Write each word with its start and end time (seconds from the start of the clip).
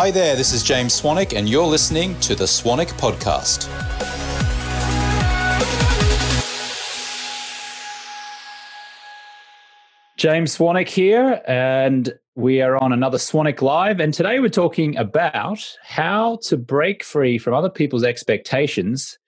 Hi 0.00 0.10
there, 0.10 0.34
this 0.34 0.54
is 0.54 0.62
James 0.62 0.98
Swanwick, 0.98 1.36
and 1.36 1.46
you're 1.46 1.66
listening 1.66 2.18
to 2.20 2.34
the 2.34 2.44
Swanwick 2.44 2.88
Podcast. 2.92 3.68
James 10.16 10.56
Swanwick 10.56 10.88
here, 10.88 11.42
and 11.46 12.14
we 12.34 12.62
are 12.62 12.78
on 12.78 12.94
another 12.94 13.18
Swanwick 13.18 13.60
Live. 13.60 14.00
And 14.00 14.14
today 14.14 14.40
we're 14.40 14.48
talking 14.48 14.96
about 14.96 15.62
how 15.82 16.38
to 16.44 16.56
break 16.56 17.04
free 17.04 17.36
from 17.36 17.52
other 17.52 17.68
people's 17.68 18.02
expectations 18.02 19.18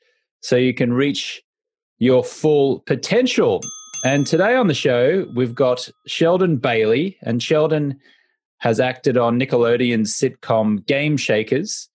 so 0.40 0.56
you 0.56 0.72
can 0.72 0.94
reach 0.94 1.42
your 1.98 2.24
full 2.24 2.80
potential. 2.86 3.60
And 4.06 4.26
today 4.26 4.54
on 4.54 4.68
the 4.68 4.74
show, 4.74 5.26
we've 5.36 5.54
got 5.54 5.90
Sheldon 6.06 6.56
Bailey, 6.56 7.18
and 7.20 7.42
Sheldon 7.42 8.00
has 8.62 8.78
acted 8.78 9.16
on 9.16 9.40
Nickelodeon's 9.40 10.14
sitcom 10.14 10.86
Game 10.86 11.16
Shakers. 11.16 11.88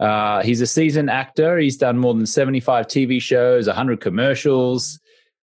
Uh, 0.00 0.42
he's 0.42 0.60
a 0.60 0.66
seasoned 0.66 1.08
actor. 1.08 1.56
He's 1.56 1.76
done 1.76 1.98
more 1.98 2.14
than 2.14 2.26
75 2.26 2.88
TV 2.88 3.22
shows, 3.22 3.68
100 3.68 4.00
commercials. 4.00 4.98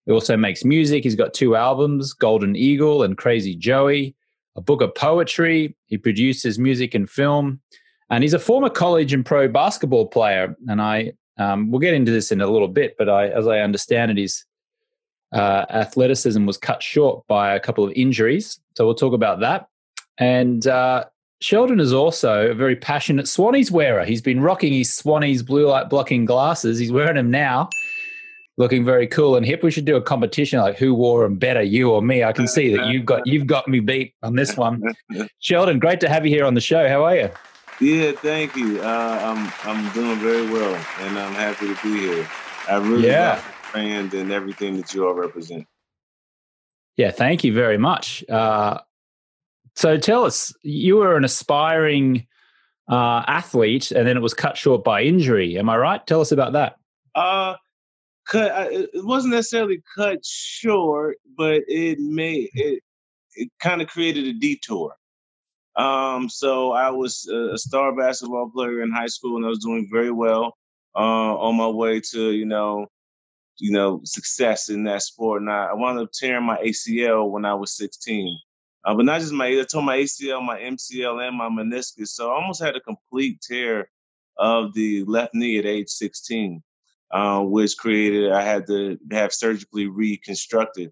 He 0.07 0.11
also 0.11 0.35
makes 0.35 0.65
music. 0.65 1.03
He's 1.03 1.15
got 1.15 1.35
two 1.35 1.55
albums, 1.55 2.13
Golden 2.13 2.55
Eagle 2.55 3.03
and 3.03 3.15
Crazy 3.15 3.55
Joey, 3.55 4.15
a 4.55 4.61
book 4.61 4.81
of 4.81 4.95
poetry. 4.95 5.77
He 5.85 5.99
produces 5.99 6.57
music 6.57 6.95
and 6.95 7.07
film. 7.07 7.61
And 8.09 8.23
he's 8.23 8.33
a 8.33 8.39
former 8.39 8.69
college 8.69 9.13
and 9.13 9.23
pro 9.23 9.47
basketball 9.47 10.07
player. 10.07 10.55
And 10.67 10.81
I, 10.81 11.13
um, 11.37 11.69
we'll 11.69 11.79
get 11.79 11.93
into 11.93 12.11
this 12.11 12.31
in 12.31 12.41
a 12.41 12.47
little 12.47 12.69
bit, 12.69 12.95
but 12.97 13.07
I, 13.07 13.27
as 13.27 13.47
I 13.47 13.59
understand 13.59 14.09
it, 14.09 14.17
his 14.17 14.43
uh, 15.31 15.65
athleticism 15.69 16.43
was 16.43 16.57
cut 16.57 16.81
short 16.81 17.27
by 17.27 17.53
a 17.53 17.59
couple 17.59 17.83
of 17.83 17.91
injuries. 17.95 18.59
So 18.75 18.83
we'll 18.85 18.95
talk 18.95 19.13
about 19.13 19.41
that. 19.41 19.67
And 20.17 20.65
uh, 20.67 21.05
Sheldon 21.41 21.79
is 21.79 21.93
also 21.93 22.51
a 22.51 22.53
very 22.53 22.75
passionate 22.75 23.25
Swannies 23.25 23.71
wearer. 23.71 24.05
He's 24.05 24.21
been 24.21 24.41
rocking 24.41 24.73
his 24.73 24.89
Swannies 24.89 25.45
blue 25.45 25.67
light 25.67 25.89
blocking 25.89 26.25
glasses. 26.25 26.79
He's 26.79 26.91
wearing 26.91 27.15
them 27.15 27.29
now, 27.29 27.69
looking 28.57 28.85
very 28.85 29.07
cool 29.07 29.35
and 29.35 29.45
hip. 29.45 29.61
We 29.61 29.71
should 29.71 29.85
do 29.85 29.95
a 29.95 30.01
competition 30.01 30.59
like 30.59 30.77
who 30.77 30.93
wore 30.93 31.23
them 31.23 31.37
better, 31.37 31.61
you 31.61 31.91
or 31.91 32.01
me. 32.01 32.23
I 32.23 32.31
can 32.31 32.47
see 32.47 32.75
that 32.75 32.87
you've 32.87 33.05
got 33.05 33.27
you've 33.27 33.47
got 33.47 33.67
me 33.67 33.79
beat 33.79 34.15
on 34.23 34.35
this 34.35 34.55
one. 34.55 34.81
Sheldon, 35.39 35.79
great 35.79 35.99
to 36.01 36.09
have 36.09 36.25
you 36.25 36.31
here 36.31 36.45
on 36.45 36.53
the 36.53 36.61
show. 36.61 36.87
How 36.87 37.03
are 37.03 37.15
you? 37.15 37.29
Yeah, 37.81 38.13
thank 38.13 38.55
you. 38.55 38.81
Uh, 38.81 39.19
I'm 39.21 39.51
I'm 39.69 39.93
doing 39.93 40.17
very 40.19 40.49
well, 40.49 40.75
and 41.01 41.19
I'm 41.19 41.33
happy 41.33 41.67
to 41.67 41.83
be 41.83 41.99
here. 41.99 42.27
I 42.69 42.77
really 42.77 43.07
yeah. 43.07 43.33
love 43.33 43.43
the 43.43 43.71
brand 43.71 44.13
and 44.13 44.31
everything 44.31 44.77
that 44.77 44.93
you 44.93 45.05
all 45.05 45.13
represent. 45.13 45.67
Yeah, 46.95 47.11
thank 47.11 47.43
you 47.43 47.53
very 47.53 47.77
much. 47.77 48.23
Uh, 48.29 48.79
so 49.75 49.97
tell 49.97 50.23
us, 50.23 50.53
you 50.63 50.97
were 50.97 51.17
an 51.17 51.25
aspiring 51.25 52.25
uh, 52.89 53.23
athlete, 53.27 53.91
and 53.91 54.07
then 54.07 54.15
it 54.15 54.21
was 54.21 54.33
cut 54.33 54.57
short 54.57 54.83
by 54.83 55.03
injury. 55.03 55.57
Am 55.57 55.69
I 55.69 55.77
right? 55.77 56.05
Tell 56.07 56.21
us 56.21 56.31
about 56.31 56.53
that. 56.53 56.77
Uh, 57.13 57.55
cut. 58.27 58.71
It 58.71 58.89
wasn't 59.05 59.33
necessarily 59.33 59.81
cut 59.95 60.25
short, 60.25 61.17
but 61.37 61.63
it 61.67 61.99
made 61.99 62.49
it. 62.53 62.81
It 63.35 63.49
kind 63.59 63.81
of 63.81 63.89
created 63.89 64.27
a 64.27 64.33
detour. 64.33 64.95
Um, 65.75 66.29
so 66.29 66.71
I 66.71 66.89
was 66.89 67.27
a 67.27 67.57
star 67.57 67.93
basketball 67.93 68.49
player 68.49 68.81
in 68.81 68.91
high 68.91 69.07
school, 69.07 69.35
and 69.35 69.45
I 69.45 69.49
was 69.49 69.59
doing 69.59 69.89
very 69.91 70.11
well 70.11 70.57
uh, 70.95 71.35
on 71.37 71.57
my 71.57 71.67
way 71.67 71.99
to 72.11 72.31
you 72.31 72.45
know, 72.45 72.87
you 73.57 73.71
know, 73.71 73.99
success 74.05 74.69
in 74.69 74.85
that 74.85 75.01
sport. 75.01 75.41
And 75.41 75.51
I, 75.51 75.65
I 75.65 75.73
wound 75.73 75.99
up 75.99 76.11
tearing 76.13 76.45
my 76.45 76.57
ACL 76.59 77.29
when 77.29 77.43
I 77.43 77.55
was 77.55 77.75
16. 77.75 78.39
Uh, 78.85 78.93
but 78.93 79.05
not 79.05 79.19
just 79.19 79.33
my, 79.33 79.47
I 79.47 79.63
tore 79.63 79.81
my 79.81 79.97
ACL, 79.97 80.45
my 80.45 80.59
MCL, 80.59 81.27
and 81.27 81.35
my 81.35 81.49
meniscus. 81.49 82.09
So 82.09 82.29
I 82.29 82.35
almost 82.35 82.61
had 82.61 82.75
a 82.75 82.81
complete 82.81 83.41
tear 83.41 83.89
of 84.37 84.73
the 84.73 85.03
left 85.05 85.33
knee 85.33 85.57
at 85.57 85.65
age 85.65 85.89
16, 85.89 86.61
uh, 87.11 87.39
which 87.41 87.77
created, 87.77 88.31
I 88.31 88.43
had 88.43 88.67
to 88.67 88.99
have 89.11 89.33
surgically 89.33 89.87
reconstructed. 89.87 90.91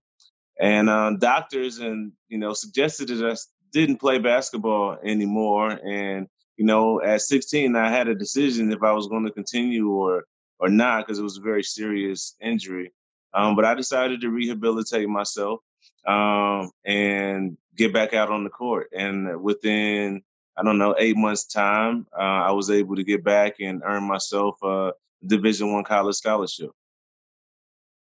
And 0.59 0.89
uh, 0.89 1.11
doctors 1.19 1.77
and, 1.79 2.13
you 2.29 2.39
know, 2.39 2.53
suggested 2.53 3.09
that 3.09 3.31
I 3.31 3.35
didn't 3.71 3.99
play 3.99 4.17
basketball 4.17 4.97
anymore. 5.03 5.69
And, 5.71 6.27
you 6.57 6.65
know, 6.65 6.99
at 7.01 7.21
16, 7.21 7.75
I 7.75 7.89
had 7.89 8.07
a 8.07 8.15
decision 8.15 8.71
if 8.71 8.81
I 8.81 8.93
was 8.93 9.07
going 9.07 9.25
to 9.25 9.31
continue 9.31 9.89
or, 9.89 10.25
or 10.59 10.69
not, 10.69 11.05
because 11.05 11.19
it 11.19 11.23
was 11.23 11.37
a 11.37 11.41
very 11.41 11.63
serious 11.63 12.35
injury. 12.41 12.91
Um, 13.35 13.55
but 13.55 13.65
I 13.65 13.75
decided 13.75 14.21
to 14.21 14.29
rehabilitate 14.29 15.09
myself 15.09 15.59
um, 16.07 16.71
and 16.85 17.57
get 17.75 17.93
back 17.93 18.13
out 18.13 18.29
on 18.29 18.43
the 18.43 18.49
court. 18.49 18.89
And 18.95 19.41
within, 19.41 20.21
I 20.57 20.63
don't 20.63 20.77
know, 20.77 20.95
eight 20.97 21.17
months' 21.17 21.45
time, 21.45 22.07
uh, 22.17 22.21
I 22.21 22.51
was 22.51 22.69
able 22.69 22.95
to 22.95 23.03
get 23.03 23.23
back 23.23 23.55
and 23.59 23.81
earn 23.85 24.03
myself 24.03 24.61
a 24.63 24.93
Division 25.25 25.71
One 25.71 25.83
college 25.83 26.15
scholarship. 26.15 26.71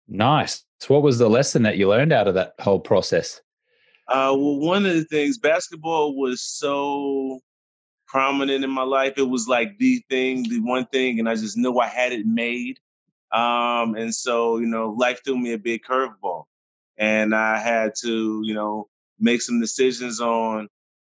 Nice. 0.07 0.65
So 0.79 0.93
what 0.93 1.03
was 1.03 1.17
the 1.17 1.29
lesson 1.29 1.63
that 1.63 1.77
you 1.77 1.87
learned 1.87 2.11
out 2.11 2.27
of 2.27 2.33
that 2.33 2.55
whole 2.59 2.79
process? 2.79 3.41
Uh, 4.07 4.35
well, 4.35 4.59
one 4.59 4.85
of 4.85 4.93
the 4.93 5.05
things, 5.05 5.37
basketball 5.37 6.17
was 6.17 6.41
so 6.41 7.39
prominent 8.07 8.63
in 8.63 8.69
my 8.69 8.83
life. 8.83 9.13
It 9.15 9.29
was 9.29 9.47
like 9.47 9.77
the 9.77 10.03
thing, 10.09 10.43
the 10.49 10.59
one 10.59 10.85
thing, 10.87 11.19
and 11.19 11.29
I 11.29 11.35
just 11.35 11.55
knew 11.55 11.77
I 11.77 11.87
had 11.87 12.11
it 12.11 12.25
made. 12.25 12.79
Um, 13.31 13.95
and 13.95 14.13
so, 14.13 14.57
you 14.57 14.67
know, 14.67 14.89
life 14.89 15.21
threw 15.23 15.37
me 15.37 15.53
a 15.53 15.57
big 15.57 15.83
curveball 15.83 16.43
and 16.97 17.33
I 17.33 17.57
had 17.57 17.93
to, 18.01 18.41
you 18.43 18.53
know, 18.53 18.89
make 19.21 19.41
some 19.41 19.61
decisions 19.61 20.19
on 20.19 20.67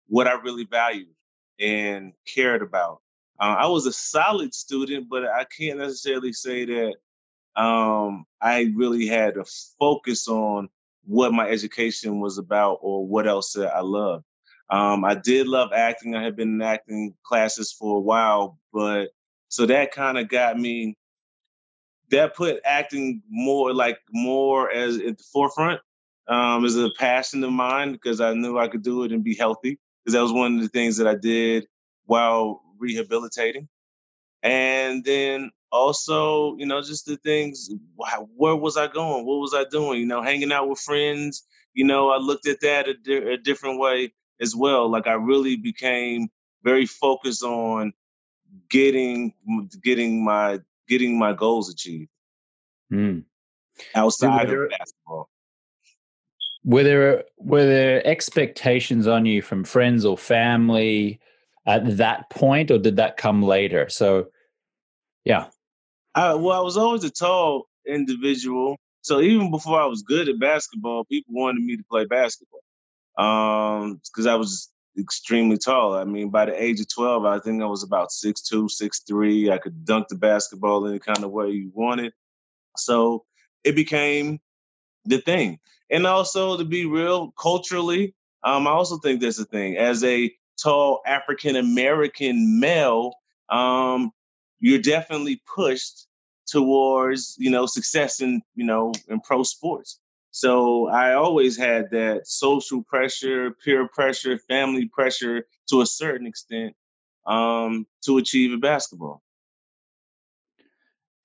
what 0.08 0.28
I 0.28 0.34
really 0.34 0.66
valued 0.66 1.14
and 1.60 2.14
cared 2.34 2.62
about. 2.62 3.02
Uh, 3.40 3.56
I 3.60 3.68
was 3.68 3.86
a 3.86 3.94
solid 3.94 4.54
student, 4.54 5.08
but 5.10 5.26
I 5.26 5.46
can't 5.46 5.80
necessarily 5.80 6.34
say 6.34 6.66
that 6.66 7.62
um, 7.62 8.26
I 8.42 8.72
really 8.76 9.08
had 9.08 9.36
to 9.36 9.46
focus 9.80 10.28
on 10.28 10.70
what 11.06 11.34
my 11.34 11.48
education 11.48 12.20
was 12.20 12.38
about 12.38 12.80
or 12.82 13.06
what 13.06 13.28
else 13.28 13.54
that 13.54 13.76
I 13.76 13.82
loved. 13.82 14.24
Um, 14.70 15.06
I 15.06 15.16
did 15.16 15.48
love 15.48 15.70
acting. 15.74 16.16
I 16.16 16.24
had 16.24 16.36
been 16.36 16.56
in 16.56 16.62
acting 16.62 17.14
classes 17.24 17.72
for 17.72 17.98
a 17.98 18.02
while, 18.02 18.60
but 18.74 19.10
so 19.50 19.66
that 19.66 19.94
kind 19.94 20.18
of 20.18 20.28
got 20.28 20.60
me 20.60 20.98
that 22.10 22.36
put 22.36 22.60
acting 22.66 23.22
more 23.30 23.74
like 23.74 24.00
more 24.12 24.72
as 24.72 24.98
at 24.98 25.18
the 25.18 25.24
forefront 25.32 25.82
um, 26.28 26.66
as 26.66 26.76
a 26.76 26.90
passion 26.90 27.44
of 27.44 27.52
mine 27.52 27.92
because 27.92 28.22
I 28.22 28.34
knew 28.34 28.58
I 28.58 28.68
could 28.68 28.84
do 28.84 29.04
it 29.04 29.12
and 29.12 29.24
be 29.24 29.36
healthy 29.36 29.80
because 30.04 30.14
that 30.14 30.22
was 30.22 30.34
one 30.34 30.56
of 30.56 30.62
the 30.62 30.70
things 30.70 30.98
that 30.98 31.08
I 31.08 31.16
did 31.16 31.68
while 32.06 32.62
rehabilitating. 32.78 33.68
And 34.44 35.04
then 35.04 35.52
also, 35.72 36.56
you 36.58 36.66
know, 36.66 36.82
just 36.82 37.06
the 37.06 37.18
things, 37.18 37.70
where 38.36 38.56
was 38.56 38.78
I 38.78 38.88
going? 38.88 39.26
What 39.26 39.40
was 39.40 39.54
I 39.54 39.66
doing? 39.66 40.00
You 40.00 40.06
know, 40.06 40.22
hanging 40.22 40.52
out 40.52 40.70
with 40.70 40.80
friends. 40.80 41.46
You 41.74 41.86
know, 41.86 42.10
I 42.10 42.18
looked 42.18 42.48
at 42.48 42.62
that 42.62 42.88
a, 42.88 42.94
di- 42.94 43.34
a 43.34 43.38
different 43.38 43.80
way 43.80 44.14
as 44.40 44.56
well. 44.56 44.90
Like 44.90 45.08
I 45.08 45.14
really 45.14 45.56
became 45.56 46.30
very 46.64 46.86
focused 46.86 47.44
on 47.44 47.94
getting 48.70 49.34
getting 49.84 50.24
my 50.24 50.60
getting 50.88 51.20
my 51.20 51.34
goals 51.34 51.70
achieved 51.70 52.10
mm. 52.92 53.24
outside 53.94 54.50
of 54.50 54.70
basketball. 54.70 55.30
Were 56.64 56.84
there 56.84 57.24
were 57.38 57.66
there 57.66 58.06
expectations 58.06 59.08
on 59.08 59.26
you 59.26 59.42
from 59.42 59.64
friends 59.64 60.06
or 60.06 60.18
family 60.18 61.20
at 61.66 61.98
that 61.98 62.30
point, 62.30 62.72
or 62.72 62.78
did 62.78 62.96
that 62.98 63.18
come 63.18 63.44
later? 63.44 63.90
So, 63.90 64.28
yeah. 65.24 65.48
I, 66.16 66.34
well, 66.34 66.60
I 66.60 66.64
was 66.64 66.78
always 66.78 67.04
a 67.04 67.12
tall 67.12 67.68
individual, 67.88 68.78
so 69.02 69.22
even 69.22 69.52
before 69.52 69.80
I 69.80 69.86
was 69.86 70.02
good 70.02 70.28
at 70.28 70.40
basketball, 70.40 71.06
people 71.06 71.34
wanted 71.34 71.64
me 71.64 71.78
to 71.78 71.84
play 71.90 72.06
basketball 72.06 72.62
um 73.18 74.00
because 74.06 74.28
I 74.28 74.36
was 74.36 74.70
extremely 75.00 75.58
tall. 75.58 75.96
I 75.96 76.04
mean, 76.04 76.30
by 76.30 76.46
the 76.46 76.62
age 76.62 76.80
of 76.80 76.90
12, 76.90 77.26
I 77.26 77.40
think 77.40 77.62
I 77.62 77.66
was 77.66 77.84
about 77.84 78.12
six 78.12 78.42
two, 78.42 78.68
six 78.70 79.02
three. 79.08 79.52
I 79.52 79.58
could 79.58 79.86
dunk 79.86 80.08
the 80.08 80.16
basketball 80.16 80.88
any 80.88 81.00
kind 81.00 81.24
of 81.24 81.32
way 81.32 81.50
you 81.50 81.72
wanted. 81.74 82.14
So 82.78 83.26
it 83.64 83.76
became 83.76 84.40
the 85.08 85.20
thing. 85.20 85.60
And 85.90 86.06
also 86.06 86.58
to 86.58 86.66
be 86.66 86.86
real, 86.86 87.32
culturally, 87.32 88.14
um, 88.44 88.68
I 88.68 88.72
also 88.72 88.98
think 88.98 89.22
that's 89.22 89.40
a 89.40 89.46
thing. 89.46 89.78
As 89.78 90.04
a 90.04 90.34
tall 90.62 91.02
African 91.06 91.56
American 91.56 92.60
male, 92.60 93.14
um, 93.50 94.12
you're 94.60 94.82
definitely 94.82 95.42
pushed 95.56 96.08
towards, 96.48 97.36
you 97.38 97.50
know, 97.50 97.66
success 97.66 98.22
in, 98.22 98.42
you 98.56 98.66
know, 98.66 98.94
in 99.08 99.20
pro 99.22 99.44
sports. 99.44 100.00
So 100.32 100.88
I 100.88 101.14
always 101.14 101.58
had 101.58 101.92
that 101.92 102.28
social 102.28 102.84
pressure, 102.84 103.52
peer 103.64 103.88
pressure, 103.88 104.38
family 104.38 104.88
pressure 104.88 105.48
to 105.70 105.82
a 105.82 105.86
certain 105.86 106.28
extent 106.28 106.76
um, 107.26 107.88
to 108.06 108.18
achieve 108.18 108.54
in 108.54 108.60
basketball. 108.60 109.22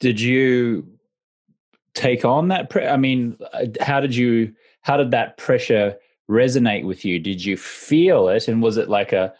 Did 0.01 0.21
you 0.21 0.99
take 1.95 2.25
on 2.25 2.49
that? 2.49 2.71
Pre- 2.71 2.87
I 2.87 2.97
mean, 2.97 3.37
uh, 3.53 3.67
how 3.81 4.01
did 4.01 4.15
you? 4.15 4.55
How 4.83 4.97
did 4.97 5.13
that 5.13 5.37
pressure 5.37 5.97
resonate 6.29 6.85
with 6.85 7.05
you? 7.05 7.19
Did 7.19 7.45
you 7.45 7.57
feel 7.57 8.29
it, 8.29 8.49
and 8.49 8.63
was 8.63 8.77
it 8.77 8.89
like 8.89 9.13
a 9.13 9.33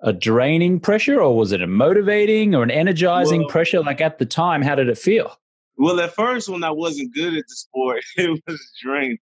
a 0.00 0.12
draining 0.12 0.78
pressure 0.78 1.20
or 1.20 1.36
was 1.36 1.52
it 1.52 1.62
a 1.62 1.66
motivating 1.66 2.54
or 2.54 2.62
an 2.62 2.70
energizing 2.70 3.40
well, 3.40 3.48
pressure? 3.48 3.80
Like 3.80 4.00
at 4.00 4.18
the 4.18 4.26
time, 4.26 4.62
how 4.62 4.74
did 4.74 4.88
it 4.88 4.98
feel? 4.98 5.38
Well, 5.78 6.00
at 6.00 6.14
first, 6.14 6.48
when 6.48 6.64
I 6.64 6.70
wasn't 6.70 7.14
good 7.14 7.34
at 7.34 7.44
the 7.46 7.54
sport, 7.54 8.04
it 8.16 8.42
was 8.46 8.72
draining. 8.82 9.18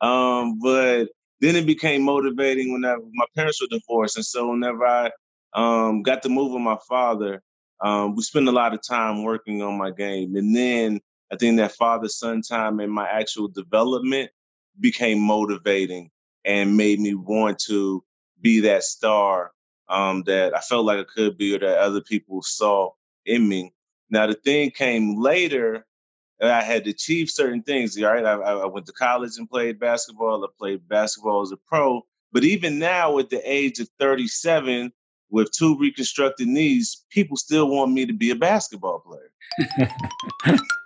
Um, 0.00 0.58
but 0.58 1.08
then 1.40 1.56
it 1.56 1.66
became 1.66 2.02
motivating 2.02 2.72
whenever 2.72 3.02
my 3.12 3.26
parents 3.34 3.60
were 3.60 3.68
divorced. 3.70 4.16
And 4.16 4.24
so 4.24 4.50
whenever 4.50 4.86
I 4.86 5.10
um, 5.54 6.02
got 6.02 6.22
to 6.22 6.28
move 6.28 6.52
with 6.52 6.62
my 6.62 6.78
father, 6.88 7.42
um, 7.82 8.14
we 8.14 8.22
spent 8.22 8.48
a 8.48 8.52
lot 8.52 8.74
of 8.74 8.82
time 8.82 9.22
working 9.22 9.62
on 9.62 9.76
my 9.76 9.90
game. 9.90 10.36
And 10.36 10.54
then 10.54 11.00
I 11.32 11.36
think 11.36 11.56
that 11.56 11.72
father 11.72 12.08
son 12.08 12.42
time 12.42 12.80
and 12.80 12.92
my 12.92 13.08
actual 13.08 13.48
development 13.48 14.30
became 14.78 15.20
motivating 15.20 16.10
and 16.44 16.76
made 16.76 17.00
me 17.00 17.14
want 17.14 17.58
to 17.58 18.04
be 18.40 18.60
that 18.60 18.84
star 18.84 19.52
um, 19.88 20.22
that 20.26 20.56
I 20.56 20.60
felt 20.60 20.84
like 20.84 20.98
I 20.98 21.04
could 21.04 21.36
be 21.36 21.54
or 21.54 21.58
that 21.58 21.78
other 21.78 22.00
people 22.00 22.42
saw 22.42 22.90
in 23.24 23.48
me. 23.48 23.72
Now, 24.10 24.26
the 24.26 24.34
thing 24.34 24.70
came 24.70 25.20
later. 25.20 25.84
I 26.40 26.62
had 26.62 26.86
achieved 26.86 27.30
certain 27.30 27.62
things. 27.62 28.00
All 28.00 28.12
right, 28.12 28.24
I, 28.24 28.34
I 28.34 28.66
went 28.66 28.86
to 28.86 28.92
college 28.92 29.38
and 29.38 29.48
played 29.48 29.80
basketball. 29.80 30.44
I 30.44 30.48
played 30.58 30.88
basketball 30.88 31.42
as 31.42 31.50
a 31.50 31.56
pro. 31.56 32.02
But 32.32 32.44
even 32.44 32.78
now, 32.78 33.18
at 33.18 33.30
the 33.30 33.40
age 33.50 33.80
of 33.80 33.88
37, 33.98 34.92
with 35.30 35.50
two 35.50 35.76
reconstructed 35.78 36.46
knees, 36.46 37.04
people 37.10 37.36
still 37.36 37.68
want 37.68 37.92
me 37.92 38.06
to 38.06 38.12
be 38.12 38.30
a 38.30 38.36
basketball 38.36 39.00
player. 39.00 40.58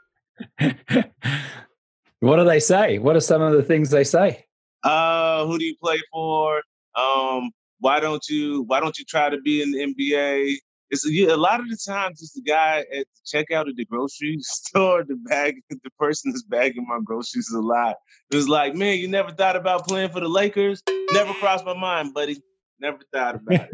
what 2.20 2.36
do 2.36 2.44
they 2.44 2.60
say? 2.60 2.98
What 2.98 3.16
are 3.16 3.20
some 3.20 3.42
of 3.42 3.52
the 3.52 3.62
things 3.62 3.90
they 3.90 4.04
say? 4.04 4.44
Uh, 4.82 5.46
who 5.46 5.58
do 5.58 5.64
you 5.64 5.76
play 5.82 6.00
for? 6.12 6.62
Um, 6.94 7.50
why 7.78 8.00
don't 8.00 8.26
you 8.28 8.62
Why 8.62 8.80
don't 8.80 8.98
you 8.98 9.04
try 9.04 9.30
to 9.30 9.40
be 9.40 9.62
in 9.62 9.72
the 9.72 9.94
NBA? 9.94 10.56
It's 10.90 11.06
a, 11.06 11.32
a 11.32 11.36
lot 11.36 11.60
of 11.60 11.68
the 11.68 11.78
times 11.86 12.20
it's 12.20 12.32
the 12.32 12.42
guy 12.42 12.80
at 12.80 13.06
the 13.06 13.22
checkout 13.26 13.68
at 13.68 13.76
the 13.76 13.84
grocery 13.84 14.38
store, 14.40 15.04
the 15.04 15.16
bag, 15.16 15.56
the 15.70 15.90
person 15.98 16.32
that's 16.32 16.42
bagging 16.42 16.86
my 16.88 16.98
groceries 17.02 17.50
a 17.54 17.60
lot. 17.60 17.96
It 18.30 18.36
was 18.36 18.48
like, 18.48 18.74
man, 18.74 18.98
you 18.98 19.08
never 19.08 19.30
thought 19.30 19.56
about 19.56 19.86
playing 19.86 20.10
for 20.10 20.20
the 20.20 20.28
Lakers? 20.28 20.82
Never 21.12 21.32
crossed 21.34 21.64
my 21.64 21.74
mind, 21.74 22.12
buddy. 22.12 22.42
Never 22.80 22.98
thought 23.12 23.36
about 23.36 23.68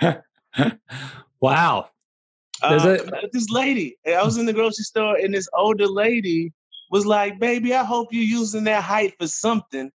it. 0.00 0.72
wow. 1.40 1.88
Uh, 2.62 2.90
a- 3.12 3.28
this 3.32 3.50
lady, 3.50 3.96
I 4.06 4.22
was 4.24 4.36
in 4.38 4.46
the 4.46 4.52
grocery 4.52 4.84
store, 4.84 5.16
and 5.16 5.34
this 5.34 5.48
older 5.52 5.86
lady 5.86 6.52
was 6.90 7.06
like, 7.06 7.38
"Baby, 7.38 7.74
I 7.74 7.84
hope 7.84 8.08
you're 8.12 8.22
using 8.24 8.64
that 8.64 8.82
height 8.82 9.14
for 9.18 9.26
something. 9.28 9.90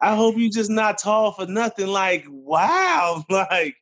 I 0.00 0.14
hope 0.16 0.36
you're 0.38 0.50
just 0.50 0.70
not 0.70 0.98
tall 0.98 1.32
for 1.32 1.46
nothing." 1.46 1.88
Like, 1.88 2.24
wow, 2.28 3.24
like 3.30 3.76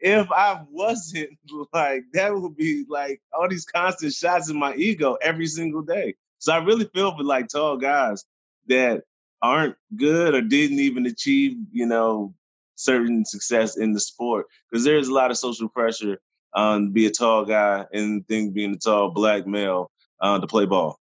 if 0.00 0.30
I 0.30 0.62
wasn't 0.70 1.30
like 1.72 2.04
that 2.12 2.34
would 2.34 2.56
be 2.56 2.84
like 2.88 3.20
all 3.32 3.48
these 3.48 3.64
constant 3.64 4.12
shots 4.12 4.50
in 4.50 4.58
my 4.58 4.74
ego 4.74 5.16
every 5.22 5.46
single 5.46 5.82
day. 5.82 6.14
So 6.38 6.52
I 6.52 6.58
really 6.58 6.88
feel 6.94 7.16
for 7.16 7.24
like 7.24 7.48
tall 7.48 7.76
guys 7.76 8.24
that 8.68 9.02
aren't 9.42 9.76
good 9.96 10.34
or 10.34 10.42
didn't 10.42 10.80
even 10.80 11.06
achieve, 11.06 11.56
you 11.72 11.86
know, 11.86 12.34
certain 12.76 13.24
success 13.24 13.76
in 13.76 13.92
the 13.92 14.00
sport 14.00 14.46
because 14.70 14.84
there's 14.84 15.08
a 15.08 15.14
lot 15.14 15.30
of 15.30 15.38
social 15.38 15.68
pressure 15.68 16.18
um, 16.56 16.90
be 16.90 17.06
a 17.06 17.10
tall 17.10 17.44
guy 17.44 17.84
and 17.92 18.26
think 18.26 18.54
being 18.54 18.74
a 18.74 18.78
tall 18.78 19.10
black 19.10 19.46
male 19.46 19.90
uh, 20.20 20.40
to 20.40 20.46
play 20.46 20.64
ball. 20.64 20.98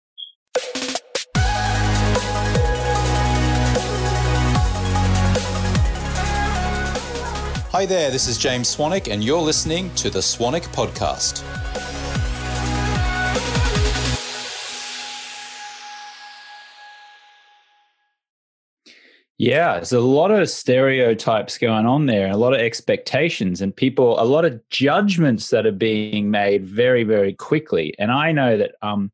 Hi 7.70 7.86
there, 7.86 8.10
this 8.10 8.28
is 8.28 8.38
James 8.38 8.74
Swanwick, 8.74 9.12
and 9.12 9.22
you're 9.22 9.40
listening 9.40 9.94
to 9.94 10.10
the 10.10 10.18
Swanwick 10.18 10.66
Podcast. 10.68 11.44
Yeah, 19.38 19.74
there's 19.74 19.92
a 19.92 20.00
lot 20.00 20.32
of 20.32 20.50
stereotypes 20.50 21.58
going 21.58 21.86
on 21.86 22.06
there, 22.06 22.28
a 22.28 22.36
lot 22.36 22.54
of 22.54 22.60
expectations, 22.60 23.60
and 23.60 23.74
people, 23.74 24.20
a 24.20 24.24
lot 24.24 24.44
of 24.44 24.60
judgments 24.70 25.50
that 25.50 25.64
are 25.64 25.70
being 25.70 26.32
made 26.32 26.66
very, 26.66 27.04
very 27.04 27.34
quickly. 27.34 27.94
And 28.00 28.10
I 28.10 28.32
know 28.32 28.56
that 28.56 28.72
um, 28.82 29.12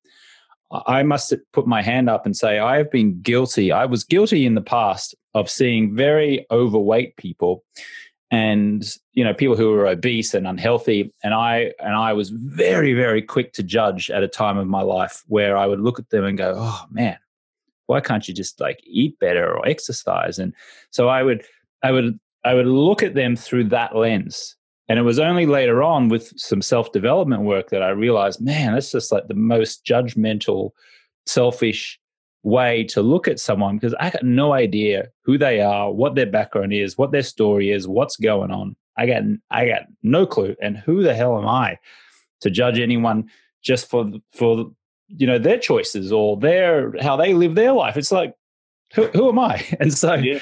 I 0.86 1.02
must 1.02 1.34
put 1.52 1.66
my 1.66 1.82
hand 1.82 2.08
up 2.08 2.24
and 2.24 2.34
say 2.34 2.58
I 2.58 2.78
have 2.78 2.90
been 2.90 3.20
guilty. 3.20 3.70
I 3.70 3.84
was 3.84 4.02
guilty 4.02 4.46
in 4.46 4.54
the 4.54 4.62
past 4.62 5.14
of 5.34 5.50
seeing 5.50 5.94
very 5.94 6.46
overweight 6.50 7.16
people 7.18 7.62
and 8.30 8.96
you 9.12 9.22
know 9.22 9.34
people 9.34 9.56
who 9.56 9.70
were 9.70 9.86
obese 9.86 10.32
and 10.32 10.46
unhealthy 10.46 11.12
and 11.22 11.34
i 11.34 11.70
and 11.78 11.94
i 11.94 12.12
was 12.12 12.30
very 12.30 12.94
very 12.94 13.20
quick 13.20 13.52
to 13.52 13.62
judge 13.62 14.10
at 14.10 14.22
a 14.22 14.28
time 14.28 14.56
of 14.56 14.66
my 14.66 14.80
life 14.80 15.22
where 15.28 15.56
i 15.56 15.66
would 15.66 15.80
look 15.80 15.98
at 15.98 16.08
them 16.08 16.24
and 16.24 16.38
go 16.38 16.54
oh 16.56 16.84
man 16.90 17.18
why 17.86 18.00
can't 18.00 18.26
you 18.28 18.34
just 18.34 18.60
like 18.60 18.80
eat 18.84 19.18
better 19.18 19.56
or 19.56 19.66
exercise? 19.66 20.38
And 20.38 20.54
so 20.90 21.08
i 21.08 21.22
would 21.22 21.44
i 21.82 21.90
would 21.90 22.18
i 22.44 22.54
would 22.54 22.66
look 22.66 23.02
at 23.02 23.14
them 23.14 23.36
through 23.36 23.64
that 23.64 23.96
lens. 23.96 24.56
And 24.86 24.98
it 24.98 25.02
was 25.02 25.18
only 25.18 25.46
later 25.46 25.82
on 25.82 26.10
with 26.10 26.32
some 26.36 26.60
self 26.60 26.92
development 26.92 27.42
work 27.42 27.70
that 27.70 27.82
i 27.82 27.88
realized 27.90 28.40
man 28.40 28.74
that's 28.74 28.92
just 28.92 29.12
like 29.12 29.28
the 29.28 29.34
most 29.34 29.84
judgmental 29.84 30.70
selfish 31.26 31.98
way 32.42 32.84
to 32.84 33.00
look 33.00 33.26
at 33.26 33.40
someone 33.40 33.76
because 33.76 33.94
i 33.98 34.10
got 34.10 34.22
no 34.22 34.52
idea 34.52 35.08
who 35.24 35.38
they 35.38 35.62
are 35.62 35.90
what 35.90 36.14
their 36.14 36.26
background 36.26 36.74
is 36.74 36.98
what 36.98 37.10
their 37.10 37.22
story 37.22 37.70
is 37.70 37.88
what's 37.88 38.16
going 38.16 38.50
on. 38.50 38.76
I 38.96 39.06
got 39.06 39.22
i 39.50 39.66
got 39.66 39.82
no 40.02 40.26
clue. 40.26 40.54
And 40.60 40.76
who 40.76 41.02
the 41.02 41.14
hell 41.14 41.38
am 41.38 41.48
i 41.48 41.78
to 42.40 42.50
judge 42.50 42.78
anyone 42.78 43.30
just 43.62 43.88
for 43.88 44.10
for 44.32 44.70
you 45.08 45.26
know 45.26 45.38
their 45.38 45.58
choices 45.58 46.12
or 46.12 46.36
their 46.36 46.94
how 47.00 47.16
they 47.16 47.34
live 47.34 47.54
their 47.54 47.72
life. 47.72 47.96
It's 47.96 48.12
like 48.12 48.34
who, 48.94 49.06
who 49.08 49.28
am 49.28 49.38
i? 49.38 49.64
And 49.80 49.92
so 49.92 50.14
yeah. 50.14 50.40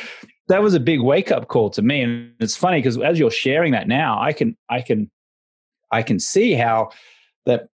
that 0.49 0.63
was 0.63 0.75
a 0.75 0.81
big 0.81 1.01
wake 1.01 1.31
up 1.31 1.49
call 1.49 1.71
to 1.71 1.83
me. 1.83 2.03
And 2.03 2.33
it's 2.41 2.57
funny 2.57 2.79
because 2.79 2.99
as 2.99 3.19
you're 3.19 3.31
sharing 3.31 3.73
that 3.73 3.89
now 3.89 4.21
i 4.21 4.33
can 4.33 4.57
i 4.69 4.81
can 4.81 5.11
i 5.91 6.03
can 6.03 6.19
see 6.19 6.53
how 6.53 6.91
that 7.47 7.69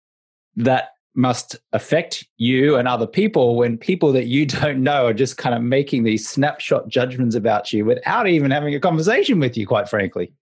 that 0.57 0.91
must 1.15 1.57
affect 1.73 2.25
you 2.37 2.77
and 2.77 2.87
other 2.87 3.07
people 3.07 3.57
when 3.57 3.77
people 3.77 4.13
that 4.13 4.27
you 4.27 4.47
don't 4.61 4.83
know 4.83 5.07
are 5.07 5.15
just 5.15 5.37
kind 5.37 5.55
of 5.55 5.63
making 5.63 6.05
these 6.05 6.29
snapshot 6.29 6.89
judgments 6.89 7.35
about 7.35 7.73
you 7.73 7.85
without 7.85 8.29
even 8.29 8.51
having 8.51 8.75
a 8.75 8.81
conversation 8.81 9.41
with 9.41 9.57
you 9.57 9.67
quite 9.67 9.89
frankly. 9.89 10.33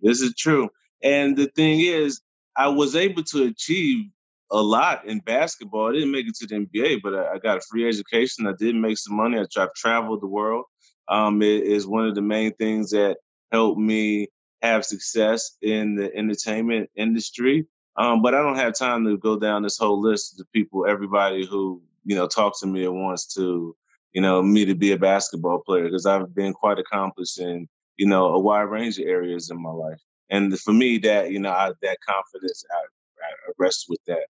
This 0.00 0.20
is 0.20 0.34
true. 0.34 0.70
And 1.02 1.36
the 1.36 1.46
thing 1.46 1.80
is 1.80 2.20
i 2.56 2.68
was 2.68 2.94
able 2.94 3.22
to 3.22 3.44
achieve 3.44 4.06
a 4.54 4.62
lot 4.62 5.04
in 5.06 5.18
basketball. 5.18 5.88
I 5.88 5.92
didn't 5.94 6.12
make 6.12 6.28
it 6.28 6.36
to 6.36 6.46
the 6.46 6.66
NBA, 6.66 7.00
but 7.02 7.12
I, 7.12 7.34
I 7.34 7.38
got 7.38 7.58
a 7.58 7.60
free 7.68 7.88
education. 7.88 8.46
I 8.46 8.52
did 8.56 8.76
make 8.76 8.96
some 8.96 9.16
money. 9.16 9.36
I, 9.36 9.60
have 9.60 9.74
traveled 9.74 10.22
the 10.22 10.28
world. 10.28 10.64
Um, 11.08 11.42
it 11.42 11.64
is 11.64 11.86
one 11.86 12.06
of 12.06 12.14
the 12.14 12.22
main 12.22 12.54
things 12.54 12.90
that 12.90 13.16
helped 13.50 13.80
me 13.80 14.28
have 14.62 14.84
success 14.84 15.56
in 15.60 15.96
the 15.96 16.14
entertainment 16.14 16.88
industry. 16.96 17.66
Um, 17.96 18.22
but 18.22 18.34
I 18.34 18.42
don't 18.42 18.56
have 18.56 18.74
time 18.74 19.04
to 19.04 19.18
go 19.18 19.38
down 19.38 19.62
this 19.62 19.76
whole 19.76 20.00
list 20.00 20.40
of 20.40 20.50
people, 20.52 20.86
everybody 20.86 21.46
who 21.46 21.82
you 22.04 22.14
know 22.16 22.28
talks 22.28 22.60
to 22.60 22.66
me 22.66 22.84
and 22.84 22.94
wants 22.94 23.34
to, 23.34 23.76
you 24.12 24.22
know, 24.22 24.40
me 24.42 24.64
to 24.64 24.74
be 24.74 24.92
a 24.92 24.98
basketball 24.98 25.60
player 25.60 25.84
because 25.84 26.06
I've 26.06 26.34
been 26.34 26.52
quite 26.52 26.78
accomplished 26.78 27.38
in 27.40 27.68
you 27.96 28.06
know 28.06 28.26
a 28.34 28.38
wide 28.38 28.62
range 28.62 28.98
of 28.98 29.06
areas 29.06 29.50
in 29.50 29.60
my 29.60 29.70
life. 29.70 30.00
And 30.30 30.58
for 30.58 30.72
me, 30.72 30.98
that 30.98 31.30
you 31.30 31.40
know, 31.40 31.50
I, 31.50 31.72
that 31.82 31.98
confidence, 32.06 32.64
I, 32.70 32.76
I 32.76 33.52
rest 33.58 33.86
with 33.88 34.00
that. 34.06 34.26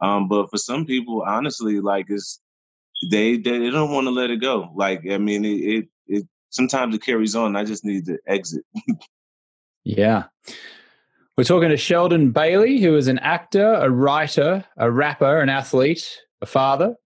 Um, 0.00 0.28
but 0.28 0.50
for 0.50 0.58
some 0.58 0.84
people, 0.84 1.24
honestly, 1.26 1.80
like 1.80 2.06
it's 2.08 2.40
they 3.10 3.36
they, 3.36 3.70
don't 3.70 3.92
want 3.92 4.06
to 4.06 4.10
let 4.10 4.30
it 4.30 4.40
go. 4.40 4.70
Like 4.74 5.02
I 5.10 5.18
mean, 5.18 5.44
it, 5.44 5.48
it 5.48 5.88
it 6.06 6.28
sometimes 6.50 6.94
it 6.94 7.02
carries 7.02 7.34
on. 7.34 7.56
I 7.56 7.64
just 7.64 7.84
need 7.84 8.06
to 8.06 8.18
exit. 8.26 8.64
yeah. 9.84 10.24
We're 11.36 11.44
talking 11.44 11.68
to 11.68 11.76
Sheldon 11.76 12.32
Bailey, 12.32 12.80
who 12.80 12.96
is 12.96 13.06
an 13.06 13.20
actor, 13.20 13.74
a 13.74 13.88
writer, 13.88 14.64
a 14.76 14.90
rapper, 14.90 15.40
an 15.40 15.48
athlete, 15.48 16.18
a 16.40 16.46
father. 16.46 16.96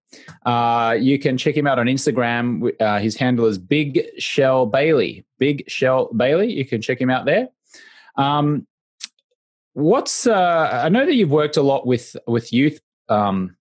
Uh, 0.43 0.95
you 0.99 1.19
can 1.19 1.37
check 1.37 1.55
him 1.55 1.67
out 1.67 1.77
on 1.77 1.85
Instagram. 1.85 2.71
Uh, 2.81 2.99
his 2.99 3.15
handle 3.15 3.45
is 3.45 3.59
Big 3.59 4.01
Shell 4.17 4.67
Bailey. 4.67 5.23
Big 5.37 5.63
Shell 5.69 6.09
Bailey. 6.15 6.51
You 6.51 6.65
can 6.65 6.81
check 6.81 6.99
him 6.99 7.11
out 7.11 7.25
there. 7.25 7.49
Um, 8.15 8.65
What's 9.73 10.27
uh, 10.27 10.81
I 10.83 10.89
know 10.89 11.05
that 11.05 11.15
you've 11.15 11.31
worked 11.31 11.57
a 11.57 11.61
lot 11.61 11.87
with 11.87 12.15
with 12.27 12.53
youth 12.53 12.79
um, 13.09 13.55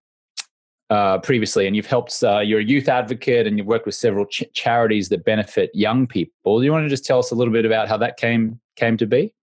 uh, 0.90 1.18
previously, 1.18 1.66
and 1.66 1.74
you've 1.74 1.86
helped. 1.86 2.22
Uh, 2.22 2.40
you're 2.40 2.60
a 2.60 2.64
youth 2.64 2.88
advocate, 2.88 3.46
and 3.46 3.56
you've 3.56 3.66
worked 3.66 3.86
with 3.86 3.94
several 3.94 4.26
ch- 4.26 4.44
charities 4.52 5.08
that 5.08 5.24
benefit 5.24 5.70
young 5.72 6.06
people. 6.06 6.58
Do 6.58 6.66
you 6.66 6.72
want 6.72 6.84
to 6.84 6.90
just 6.90 7.06
tell 7.06 7.18
us 7.18 7.30
a 7.30 7.34
little 7.34 7.52
bit 7.52 7.64
about 7.64 7.88
how 7.88 7.96
that 7.96 8.18
came 8.18 8.60
came 8.76 8.98
to 8.98 9.06
be? 9.06 9.34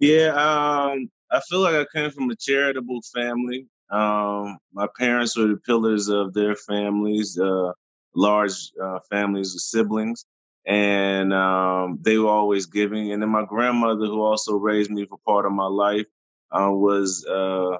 Yeah, 0.00 0.30
um, 0.34 1.08
I 1.30 1.40
feel 1.48 1.60
like 1.60 1.74
I 1.74 1.86
came 1.94 2.10
from 2.10 2.28
a 2.30 2.36
charitable 2.36 3.00
family. 3.14 3.68
Um, 3.90 4.58
my 4.72 4.88
parents 4.98 5.36
were 5.36 5.46
the 5.46 5.60
pillars 5.64 6.08
of 6.08 6.34
their 6.34 6.56
families, 6.56 7.38
uh, 7.38 7.70
large 8.16 8.72
uh, 8.82 8.98
families 9.08 9.54
of 9.54 9.60
siblings. 9.60 10.24
And 10.66 11.32
um, 11.32 11.98
they 12.02 12.18
were 12.18 12.30
always 12.30 12.66
giving. 12.66 13.12
And 13.12 13.22
then 13.22 13.30
my 13.30 13.44
grandmother, 13.44 14.06
who 14.06 14.22
also 14.22 14.54
raised 14.54 14.90
me 14.90 15.06
for 15.06 15.18
part 15.26 15.46
of 15.46 15.52
my 15.52 15.66
life, 15.66 16.06
uh, 16.50 16.70
was 16.70 17.24
uh, 17.26 17.78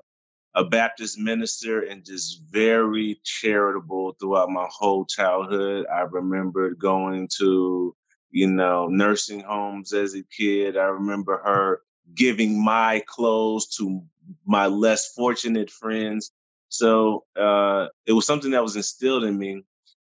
a 0.54 0.64
Baptist 0.64 1.18
minister 1.18 1.82
and 1.82 2.04
just 2.04 2.42
very 2.50 3.20
charitable 3.24 4.16
throughout 4.20 4.50
my 4.50 4.66
whole 4.70 5.04
childhood. 5.04 5.86
I 5.92 6.02
remember 6.02 6.74
going 6.74 7.28
to, 7.38 7.94
you 8.30 8.46
know, 8.48 8.86
nursing 8.88 9.40
homes 9.40 9.92
as 9.92 10.14
a 10.14 10.22
kid. 10.36 10.76
I 10.76 10.84
remember 10.86 11.40
her 11.44 11.82
giving 12.14 12.64
my 12.64 13.02
clothes 13.06 13.68
to 13.76 14.02
my 14.46 14.66
less 14.66 15.12
fortunate 15.14 15.70
friends. 15.70 16.30
So 16.68 17.24
uh, 17.36 17.88
it 18.06 18.12
was 18.12 18.26
something 18.26 18.52
that 18.52 18.62
was 18.62 18.76
instilled 18.76 19.24
in 19.24 19.38
me. 19.38 19.64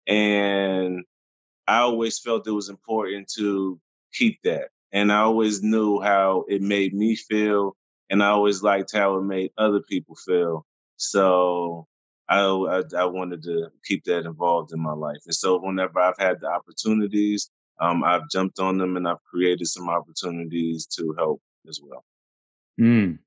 And 0.06 1.04
I 1.66 1.78
always 1.78 2.18
felt 2.18 2.46
it 2.46 2.52
was 2.52 2.68
important 2.68 3.30
to 3.36 3.80
keep 4.12 4.40
that. 4.44 4.68
And 4.92 5.12
I 5.12 5.20
always 5.20 5.62
knew 5.62 6.00
how 6.00 6.44
it 6.48 6.62
made 6.62 6.94
me 6.94 7.16
feel. 7.16 7.76
And 8.08 8.22
I 8.22 8.28
always 8.28 8.62
liked 8.62 8.92
how 8.92 9.16
it 9.16 9.22
made 9.22 9.50
other 9.58 9.80
people 9.80 10.14
feel. 10.14 10.64
So 10.96 11.86
I, 12.28 12.40
I, 12.40 12.82
I 12.96 13.04
wanted 13.04 13.42
to 13.44 13.68
keep 13.84 14.04
that 14.04 14.24
involved 14.26 14.72
in 14.72 14.80
my 14.80 14.92
life. 14.92 15.18
And 15.26 15.34
so 15.34 15.58
whenever 15.60 15.98
I've 16.00 16.18
had 16.18 16.40
the 16.40 16.48
opportunities, 16.48 17.50
um, 17.80 18.04
I've 18.04 18.28
jumped 18.30 18.58
on 18.58 18.78
them 18.78 18.96
and 18.96 19.06
I've 19.06 19.22
created 19.24 19.66
some 19.66 19.88
opportunities 19.88 20.86
to 20.96 21.14
help 21.18 21.42
as 21.68 21.80
well. 21.82 22.04
Mm. 22.80 23.18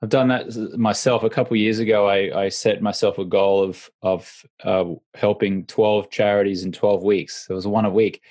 I've 0.00 0.08
done 0.08 0.28
that 0.28 0.78
myself. 0.78 1.24
A 1.24 1.30
couple 1.30 1.56
years 1.56 1.80
ago, 1.80 2.06
I, 2.08 2.44
I, 2.44 2.48
set 2.50 2.80
myself 2.80 3.18
a 3.18 3.24
goal 3.24 3.64
of 3.64 3.90
of 4.02 4.44
uh, 4.62 4.84
helping 5.14 5.66
twelve 5.66 6.08
charities 6.10 6.62
in 6.64 6.70
twelve 6.70 7.02
weeks. 7.02 7.48
It 7.50 7.52
was 7.52 7.66
one 7.66 7.84
a 7.84 7.90
week. 7.90 8.22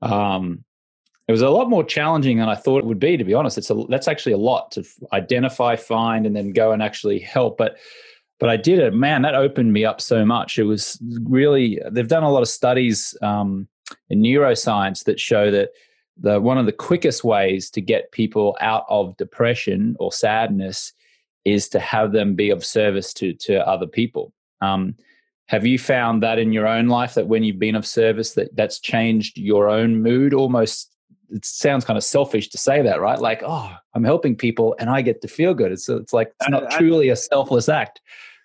Um, 0.00 0.64
it 1.28 1.32
was 1.32 1.42
a 1.42 1.50
lot 1.50 1.68
more 1.68 1.84
challenging 1.84 2.38
than 2.38 2.48
I 2.48 2.54
thought 2.54 2.78
it 2.78 2.86
would 2.86 2.98
be. 2.98 3.18
To 3.18 3.24
be 3.24 3.34
honest, 3.34 3.58
it's 3.58 3.70
a 3.70 3.84
that's 3.90 4.08
actually 4.08 4.32
a 4.32 4.38
lot 4.38 4.72
to 4.72 4.84
identify, 5.12 5.76
find, 5.76 6.24
and 6.24 6.34
then 6.34 6.52
go 6.52 6.72
and 6.72 6.82
actually 6.82 7.18
help. 7.18 7.58
But 7.58 7.76
but 8.40 8.48
I 8.48 8.56
did 8.56 8.78
it. 8.78 8.94
Man, 8.94 9.20
that 9.22 9.34
opened 9.34 9.72
me 9.72 9.84
up 9.84 10.00
so 10.00 10.24
much. 10.24 10.58
It 10.58 10.64
was 10.64 10.98
really. 11.24 11.78
They've 11.90 12.08
done 12.08 12.22
a 12.22 12.32
lot 12.32 12.42
of 12.42 12.48
studies 12.48 13.14
um, 13.20 13.68
in 14.08 14.22
neuroscience 14.22 15.04
that 15.04 15.20
show 15.20 15.50
that 15.50 15.70
the 16.16 16.40
one 16.40 16.56
of 16.56 16.64
the 16.64 16.72
quickest 16.72 17.22
ways 17.22 17.70
to 17.70 17.82
get 17.82 18.12
people 18.12 18.56
out 18.62 18.86
of 18.88 19.14
depression 19.18 19.94
or 20.00 20.10
sadness 20.10 20.94
is 21.44 21.68
to 21.70 21.80
have 21.80 22.12
them 22.12 22.34
be 22.34 22.50
of 22.50 22.64
service 22.64 23.12
to 23.14 23.34
to 23.34 23.66
other 23.66 23.86
people. 23.86 24.32
Um, 24.60 24.96
have 25.46 25.66
you 25.66 25.78
found 25.78 26.22
that 26.22 26.38
in 26.38 26.52
your 26.52 26.66
own 26.66 26.88
life 26.88 27.14
that 27.14 27.26
when 27.26 27.44
you've 27.44 27.58
been 27.58 27.74
of 27.74 27.86
service 27.86 28.34
that 28.34 28.54
that's 28.56 28.78
changed 28.78 29.36
your 29.38 29.68
own 29.68 30.02
mood 30.02 30.34
almost? 30.34 30.90
It 31.30 31.44
sounds 31.44 31.84
kind 31.84 31.96
of 31.96 32.04
selfish 32.04 32.48
to 32.50 32.58
say 32.58 32.82
that 32.82 33.00
right? 33.00 33.18
Like 33.18 33.42
oh 33.44 33.74
i'm 33.94 34.04
helping 34.04 34.36
people 34.36 34.74
and 34.78 34.88
i 34.88 35.02
get 35.02 35.20
to 35.22 35.28
feel 35.28 35.54
good. 35.54 35.72
It's 35.72 35.88
it's 35.88 36.12
like 36.12 36.32
it's 36.40 36.50
not 36.50 36.72
I, 36.72 36.78
truly 36.78 37.10
I, 37.10 37.14
a 37.14 37.16
selfless 37.16 37.68
act. 37.68 38.00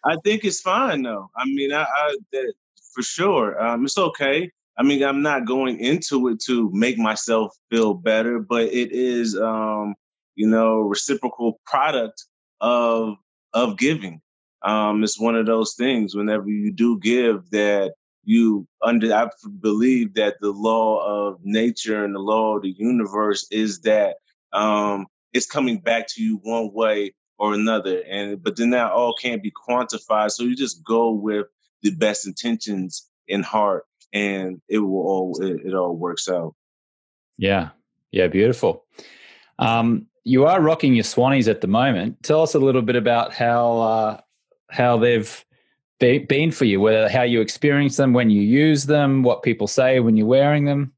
I 0.06 0.18
think 0.24 0.44
it's 0.44 0.62
fine 0.62 1.04
though. 1.04 1.30
I 1.36 1.46
mean 1.46 1.72
i, 1.74 1.84
I 1.84 2.18
that, 2.34 2.54
for 2.94 3.04
sure. 3.04 3.62
Um, 3.62 3.86
it's 3.86 3.98
okay. 3.98 4.51
I 4.77 4.84
mean 4.84 5.04
i'm 5.04 5.22
not 5.22 5.46
going 5.46 5.80
into 5.80 6.27
it 6.30 6.39
to 6.46 6.70
make 6.74 6.98
myself 6.98 7.56
feel 7.70 7.94
better 7.94 8.39
but 8.39 8.63
it 8.63 8.92
is 8.92 9.38
um 9.38 9.96
you 10.36 10.48
know 10.48 10.80
reciprocal 10.80 11.60
product 11.66 12.25
of 12.62 13.18
of 13.54 13.78
giving. 13.78 14.22
Um, 14.64 15.04
it's 15.04 15.20
one 15.20 15.36
of 15.36 15.46
those 15.46 15.76
things. 15.76 16.16
Whenever 16.16 16.50
you 16.50 16.72
do 16.72 17.00
give, 17.00 17.50
that 17.52 17.94
you 18.24 18.68
under 18.82 19.14
I 19.14 19.30
believe 19.62 20.16
that 20.16 20.36
the 20.42 20.52
law 20.52 21.28
of 21.28 21.40
nature 21.44 22.04
and 22.04 22.14
the 22.14 22.20
law 22.20 22.58
of 22.58 22.64
the 22.64 22.76
universe 22.78 23.48
is 23.52 23.82
that 23.82 24.18
um, 24.52 25.08
it's 25.34 25.46
coming 25.46 25.80
back 25.80 26.08
to 26.10 26.24
you 26.24 26.40
one 26.44 26.72
way 26.74 27.14
or 27.38 27.54
another. 27.54 28.02
And 28.02 28.42
but 28.42 28.58
then 28.58 28.72
that 28.72 28.92
all 28.92 29.14
can't 29.14 29.44
be 29.44 29.52
quantified. 29.52 30.32
So 30.32 30.44
you 30.44 30.56
just 30.56 30.84
go 30.84 31.12
with 31.12 31.48
the 31.84 31.92
best 31.92 32.28
intentions 32.28 33.08
in 33.28 33.44
heart, 33.44 33.86
and 34.14 34.62
it 34.68 34.80
will 34.80 35.08
all 35.08 35.42
it, 35.42 35.62
it 35.66 35.74
all 35.74 35.96
works 35.96 36.28
out. 36.28 36.56
Yeah, 37.38 37.70
yeah, 38.12 38.28
beautiful. 38.28 38.86
Um, 39.60 40.08
you 40.27 40.46
are 40.46 40.62
rocking 40.62 40.93
your 40.93 41.05
Swannies 41.05 41.48
at 41.48 41.62
the 41.62 41.67
moment. 41.67 42.22
Tell 42.22 42.41
us 42.41 42.53
a 42.53 42.60
little 42.60 42.81
bit 42.81 42.98
about 42.98 43.34
how 43.34 43.79
uh, 43.79 44.22
how 44.69 44.98
they've 44.98 45.46
be, 46.00 46.19
been 46.19 46.51
for 46.51 46.65
you, 46.65 46.81
whether 46.81 47.07
how 47.10 47.24
you 47.24 47.39
experience 47.39 47.96
them, 47.96 48.13
when 48.13 48.29
you 48.29 48.41
use 48.41 48.86
them, 48.86 49.24
what 49.24 49.41
people 49.41 49.67
say 49.67 50.00
when 50.01 50.17
you're 50.17 50.27
wearing 50.27 50.65
them. 50.65 50.93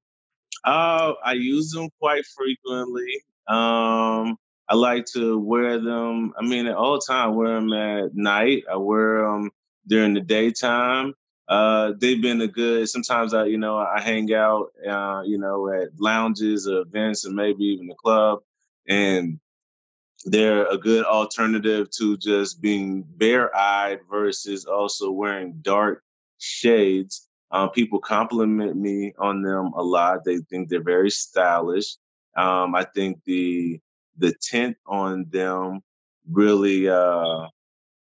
Uh, 0.65 1.13
I 1.24 1.33
use 1.33 1.71
them 1.71 1.89
quite 2.00 2.25
frequently. 2.25 3.24
Um, 3.48 4.38
I 4.67 4.75
like 4.75 5.05
to 5.13 5.39
wear 5.39 5.79
them. 5.79 6.33
I 6.38 6.43
mean, 6.43 6.67
all 6.67 6.93
the 6.93 7.05
time. 7.07 7.29
I 7.29 7.31
wear 7.31 7.53
them 7.55 7.74
at 7.74 8.15
night. 8.15 8.63
I 8.69 8.77
wear 8.77 9.21
them 9.21 9.51
during 9.88 10.15
the 10.15 10.21
daytime. 10.21 11.13
Uh, 11.48 11.93
they've 12.00 12.21
been 12.21 12.41
a 12.41 12.48
good. 12.48 12.89
Sometimes 12.89 13.33
I, 13.33 13.45
you 13.45 13.57
know, 13.57 13.77
I 13.77 14.01
hang 14.01 14.33
out, 14.33 14.71
uh, 14.88 15.21
you 15.25 15.38
know, 15.38 15.71
at 15.71 15.89
lounges 16.00 16.67
or 16.67 16.81
events, 16.81 17.25
and 17.25 17.36
maybe 17.36 17.63
even 17.63 17.88
the 17.88 17.95
club 17.95 18.39
and 18.89 19.39
they're 20.25 20.65
a 20.65 20.77
good 20.77 21.05
alternative 21.05 21.89
to 21.91 22.17
just 22.17 22.62
being 22.62 23.03
bare 23.03 23.55
eyed 23.55 24.00
versus 24.10 24.65
also 24.65 25.12
wearing 25.12 25.60
dark 25.62 26.03
shades. 26.39 27.27
Um, 27.51 27.69
people 27.69 28.00
compliment 28.00 28.75
me 28.75 29.13
on 29.17 29.41
them 29.41 29.72
a 29.75 29.81
lot. 29.81 30.25
They 30.25 30.39
think 30.50 30.69
they're 30.69 30.84
very 30.84 31.10
stylish. 31.10 31.96
Um, 32.36 32.75
I 32.75 32.84
think 32.84 33.24
the 33.25 33.79
the 34.17 34.34
tint 34.41 34.75
on 34.86 35.25
them 35.29 35.81
really 36.29 36.89
uh, 36.89 37.48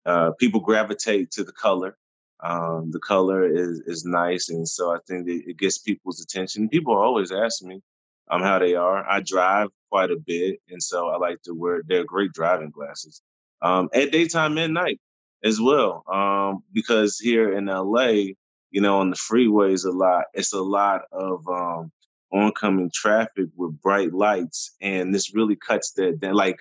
uh, 0.07 0.31
people 0.39 0.61
gravitate 0.61 1.31
to 1.33 1.45
the 1.45 1.53
color. 1.53 1.97
Um, 2.41 2.91
the 2.91 3.01
color 3.01 3.47
is 3.47 3.81
is 3.81 4.05
nice, 4.05 4.49
and 4.49 4.67
so 4.67 4.93
I 4.93 4.99
think 5.07 5.29
it, 5.29 5.51
it 5.51 5.57
gets 5.59 5.79
people's 5.79 6.21
attention. 6.21 6.69
People 6.69 6.97
always 6.97 7.31
ask 7.31 7.63
me 7.63 7.83
um, 8.31 8.43
how 8.43 8.59
they 8.59 8.75
are. 8.75 9.09
I 9.09 9.21
drive 9.21 9.69
quite 9.91 10.11
a 10.11 10.17
bit, 10.17 10.61
and 10.69 10.83
so 10.83 11.09
I 11.09 11.17
like 11.19 11.43
to 11.43 11.55
wear. 11.55 11.83
They're 11.87 12.05
great 12.05 12.33
driving 12.33 12.71
glasses 12.71 13.23
um, 13.63 13.89
at 13.95 14.13
daytime 14.13 14.59
and 14.59 14.75
night 14.75 15.01
as 15.45 15.61
well. 15.61 16.05
Um, 16.13 16.63
because 16.73 17.19
here 17.19 17.53
in 17.53 17.67
LA, 17.67 18.35
you 18.71 18.81
know, 18.81 19.01
on 19.01 19.11
the 19.11 19.17
freeways 19.17 19.87
a 19.87 19.91
lot, 19.91 20.25
it's 20.35 20.53
a 20.53 20.63
lot 20.63 21.03
of 21.13 21.47
um, 21.49 21.93
oncoming 22.33 22.91
traffic 22.95 23.47
with 23.57 23.81
bright 23.81 24.13
lights, 24.13 24.75
and 24.81 25.15
this 25.15 25.35
really 25.35 25.57
cuts 25.57 25.93
that. 25.93 26.21
That 26.21 26.35
like, 26.35 26.59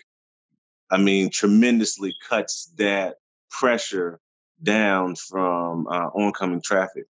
I 0.90 0.98
mean, 0.98 1.30
tremendously 1.30 2.16
cuts 2.28 2.72
that 2.78 3.16
pressure 3.50 4.20
down 4.62 5.16
from 5.16 5.88
uh, 5.88 6.10
oncoming 6.16 6.62
traffic. 6.62 7.06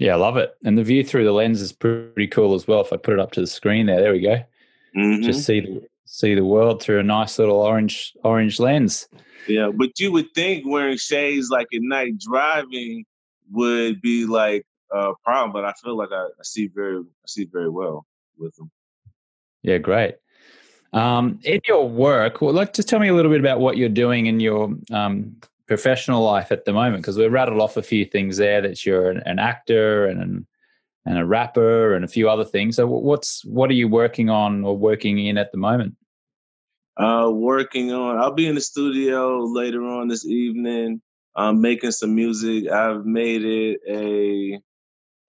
Yeah, 0.00 0.14
I 0.14 0.16
love 0.16 0.38
it. 0.38 0.56
And 0.64 0.78
the 0.78 0.82
view 0.82 1.04
through 1.04 1.24
the 1.24 1.32
lens 1.32 1.60
is 1.60 1.72
pretty 1.72 2.26
cool 2.26 2.54
as 2.54 2.66
well. 2.66 2.80
If 2.80 2.90
I 2.90 2.96
put 2.96 3.12
it 3.12 3.20
up 3.20 3.32
to 3.32 3.40
the 3.40 3.46
screen 3.46 3.84
there, 3.84 4.00
there 4.00 4.12
we 4.12 4.20
go. 4.20 4.42
Mm-hmm. 4.96 5.22
Just 5.22 5.44
see 5.44 5.60
the 5.60 5.86
see 6.06 6.34
the 6.34 6.44
world 6.44 6.82
through 6.82 7.00
a 7.00 7.04
nice 7.04 7.38
little 7.38 7.60
orange 7.60 8.14
orange 8.24 8.58
lens. 8.58 9.08
Yeah, 9.46 9.70
but 9.72 10.00
you 10.00 10.10
would 10.12 10.32
think 10.34 10.64
wearing 10.66 10.96
shades 10.96 11.50
like 11.50 11.66
at 11.74 11.82
night 11.82 12.14
driving 12.18 13.04
would 13.52 14.00
be 14.00 14.24
like 14.24 14.64
a 14.90 15.12
problem, 15.22 15.52
but 15.52 15.66
I 15.66 15.74
feel 15.74 15.98
like 15.98 16.12
I, 16.12 16.24
I 16.24 16.42
see 16.44 16.68
very 16.68 17.00
I 17.00 17.26
see 17.26 17.44
very 17.44 17.68
well 17.68 18.06
with 18.38 18.56
them. 18.56 18.70
Yeah, 19.62 19.76
great. 19.76 20.14
Um, 20.94 21.40
in 21.44 21.60
your 21.68 21.86
work, 21.86 22.40
well, 22.40 22.54
like, 22.54 22.72
just 22.72 22.88
tell 22.88 22.98
me 22.98 23.08
a 23.08 23.14
little 23.14 23.30
bit 23.30 23.38
about 23.38 23.60
what 23.60 23.76
you're 23.76 23.90
doing 23.90 24.26
in 24.26 24.40
your 24.40 24.74
um, 24.90 25.36
professional 25.70 26.22
life 26.24 26.50
at 26.50 26.64
the 26.64 26.72
moment? 26.72 27.02
Because 27.02 27.16
we 27.16 27.28
rattled 27.28 27.60
off 27.60 27.76
a 27.76 27.82
few 27.82 28.04
things 28.04 28.36
there 28.38 28.60
that 28.60 28.84
you're 28.84 29.08
an, 29.08 29.22
an 29.24 29.38
actor 29.38 30.06
and 30.06 30.20
an, 30.20 30.46
and 31.06 31.16
a 31.16 31.24
rapper 31.24 31.94
and 31.94 32.04
a 32.04 32.08
few 32.08 32.28
other 32.28 32.44
things. 32.44 32.74
So 32.74 32.88
what's 32.88 33.44
what 33.44 33.70
are 33.70 33.74
you 33.74 33.86
working 33.86 34.28
on 34.28 34.64
or 34.64 34.76
working 34.76 35.24
in 35.24 35.38
at 35.38 35.52
the 35.52 35.58
moment? 35.58 35.94
Uh, 36.96 37.30
working 37.32 37.92
on. 37.92 38.18
I'll 38.18 38.34
be 38.34 38.48
in 38.48 38.56
the 38.56 38.60
studio 38.60 39.44
later 39.44 39.84
on 39.84 40.08
this 40.08 40.26
evening, 40.26 41.00
I'm 41.36 41.60
making 41.60 41.92
some 41.92 42.14
music. 42.14 42.68
I've 42.68 43.06
made 43.06 43.44
it 43.44 43.80
a. 43.88 44.60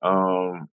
Um, 0.06 0.68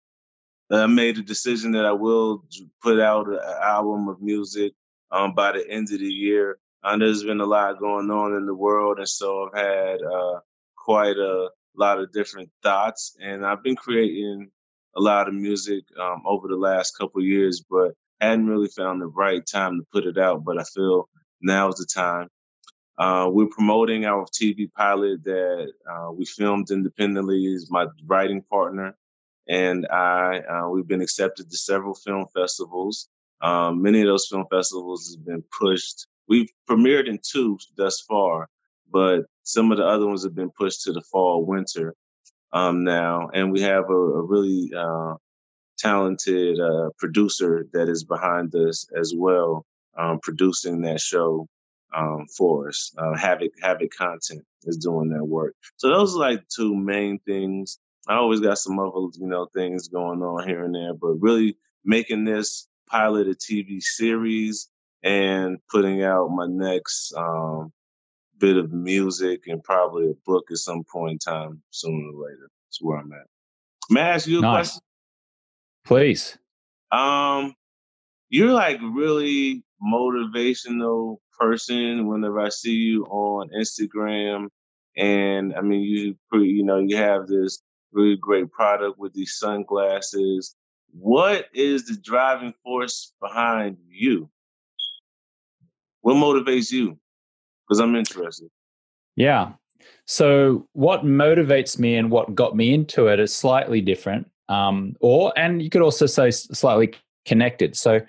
I 0.72 0.86
made 0.88 1.18
a 1.18 1.24
decision 1.24 1.72
that 1.72 1.86
I 1.86 1.92
will 1.92 2.44
put 2.82 3.00
out 3.00 3.28
an 3.28 3.40
album 3.62 4.08
of 4.08 4.22
music 4.22 4.74
um, 5.12 5.34
by 5.34 5.54
the 5.54 5.68
end 5.70 5.92
of 5.92 6.00
the 6.00 6.06
year. 6.06 6.58
Uh, 6.86 6.96
there's 6.98 7.24
been 7.24 7.42
a 7.42 7.46
lot 7.46 7.80
going 7.80 8.12
on 8.12 8.36
in 8.36 8.46
the 8.46 8.54
world, 8.54 9.00
and 9.00 9.10
so 9.10 9.50
I've 9.50 9.60
had 9.60 10.04
uh, 10.04 10.40
quite 10.78 11.18
a 11.18 11.50
lot 11.76 12.00
of 12.00 12.12
different 12.12 12.52
thoughts, 12.62 13.18
and 13.20 13.44
I've 13.44 13.64
been 13.64 13.76
creating 13.76 14.52
a 14.96 15.02
lot 15.02 15.28
of 15.28 15.34
music 15.34 15.84
um, 16.00 16.22
over 16.28 16.48
the 16.48 16.56
last 16.56 16.96
couple 16.96 17.24
years, 17.24 17.66
but 17.68 17.94
hadn't 18.22 18.46
really 18.46 18.68
found 18.68 19.02
the 19.02 19.08
right 19.08 19.44
time 19.44 19.80
to 19.80 19.86
put 19.92 20.06
it 20.06 20.20
out. 20.20 20.44
But 20.44 20.60
I 20.60 20.64
feel 20.64 21.10
now 21.42 21.70
is 21.70 21.76
the 21.78 21.88
time. 21.92 22.28
Uh, 23.00 23.30
we're 23.32 23.48
promoting 23.48 24.06
our 24.06 24.28
TV 24.28 24.72
pilot 24.72 25.24
that 25.24 25.74
uh, 25.92 26.12
we 26.12 26.24
filmed 26.24 26.70
independently. 26.70 27.46
Is 27.46 27.72
my 27.72 27.88
writing 28.06 28.44
partner, 28.44 28.96
and 29.50 29.88
I 29.88 30.38
uh, 30.42 30.70
we've 30.70 30.88
been 30.88 31.02
accepted 31.02 31.50
to 31.50 31.58
several 31.58 31.96
film 31.96 32.28
festivals. 32.32 33.10
Um, 33.42 33.82
many 33.82 34.02
of 34.02 34.08
those 34.08 34.28
film 34.28 34.46
festivals 34.52 35.16
have 35.16 35.26
been 35.26 35.44
pushed. 35.60 36.06
We've 36.28 36.50
premiered 36.70 37.08
in 37.08 37.20
two 37.22 37.58
thus 37.78 38.02
far, 38.02 38.48
but 38.92 39.26
some 39.44 39.72
of 39.72 39.78
the 39.78 39.86
other 39.86 40.08
ones 40.08 40.24
have 40.24 40.36
been 40.36 40.52
pushed 40.52 40.84
to 40.84 40.94
the 40.94 41.02
fall, 41.02 41.46
winter 41.46 41.96
um, 42.52 42.84
now, 42.84 43.30
and 43.34 43.52
we 43.52 43.62
have 43.62 43.90
a, 43.90 43.94
a 43.94 44.22
really 44.22 44.72
uh, 44.76 45.16
talented 45.78 46.60
uh, 46.60 46.90
producer 46.98 47.68
that 47.74 47.90
is 47.90 48.04
behind 48.04 48.56
us 48.56 48.88
as 48.98 49.14
well, 49.16 49.66
um, 49.98 50.20
producing 50.22 50.82
that 50.82 51.02
show 51.02 51.48
um, 51.96 52.26
for 52.38 52.70
us. 52.70 52.94
Uh, 52.98 53.16
Havoc 53.16 53.52
Havoc 53.62 53.92
Content 53.96 54.44
is 54.64 54.78
doing 54.78 55.10
that 55.10 55.26
work. 55.26 55.56
So 55.78 55.90
those 55.90 56.16
are 56.16 56.20
like 56.20 56.48
two 56.48 56.76
main 56.76 57.20
things. 57.20 57.80
I 58.08 58.16
always 58.16 58.40
got 58.40 58.58
some 58.58 58.80
other 58.80 59.08
you 59.20 59.28
know 59.28 59.48
things 59.54 59.88
going 59.88 60.22
on 60.22 60.48
here 60.48 60.64
and 60.64 60.76
there, 60.76 60.94
but 60.94 61.16
really 61.20 61.58
making 61.84 62.26
this 62.26 62.68
pilot 62.90 63.28
a 63.28 63.32
TV 63.32 63.82
series 63.82 64.70
and 65.06 65.60
putting 65.70 66.04
out 66.04 66.30
my 66.30 66.48
next 66.48 67.14
um, 67.16 67.72
bit 68.40 68.58
of 68.58 68.74
music 68.74 69.44
and 69.48 69.64
probably 69.64 70.10
a 70.10 70.16
book 70.26 70.46
at 70.52 70.58
some 70.58 70.84
point 70.92 71.12
in 71.12 71.20
time 71.20 71.62
sooner 71.70 72.10
or 72.12 72.26
later. 72.28 72.50
That's 72.68 72.82
where 72.82 72.98
I'm 72.98 73.14
at. 73.14 73.28
May 73.90 74.02
I 74.02 74.10
ask 74.10 74.28
you 74.28 74.40
a 74.40 74.42
nice. 74.42 74.72
question? 74.72 74.82
Please. 75.86 76.38
Um, 76.92 77.54
you're 78.30 78.52
like 78.52 78.80
really 78.82 79.64
motivational 79.82 81.18
person 81.40 82.08
whenever 82.08 82.40
I 82.40 82.50
see 82.50 82.74
you 82.74 83.06
on 83.06 83.50
Instagram. 83.50 84.48
And 84.98 85.54
I 85.56 85.62
mean, 85.62 85.82
you 85.82 86.16
you 86.34 86.64
know, 86.64 86.80
you 86.80 86.98
have 86.98 87.28
this 87.28 87.62
really 87.92 88.18
great 88.18 88.52
product 88.52 88.98
with 88.98 89.14
these 89.14 89.38
sunglasses. 89.38 90.56
What 90.98 91.46
is 91.54 91.86
the 91.86 91.98
driving 91.98 92.54
force 92.64 93.14
behind 93.22 93.78
you? 93.88 94.30
What 96.06 96.18
motivates 96.18 96.72
you? 96.72 97.00
Because 97.68 97.80
I'm 97.80 97.96
interested. 97.96 98.48
Yeah. 99.16 99.54
So, 100.06 100.68
what 100.74 101.04
motivates 101.04 101.80
me 101.80 101.96
and 101.96 102.12
what 102.12 102.36
got 102.36 102.56
me 102.56 102.76
into 102.76 103.08
it 103.08 103.20
is 103.20 103.36
slightly 103.36 103.82
different, 103.82 104.30
um, 104.48 104.96
or 105.00 105.34
and 105.36 105.64
you 105.64 105.72
could 105.72 105.82
also 105.82 106.06
say 106.06 106.30
slightly 106.30 106.94
connected. 107.26 107.76
So, 107.76 108.02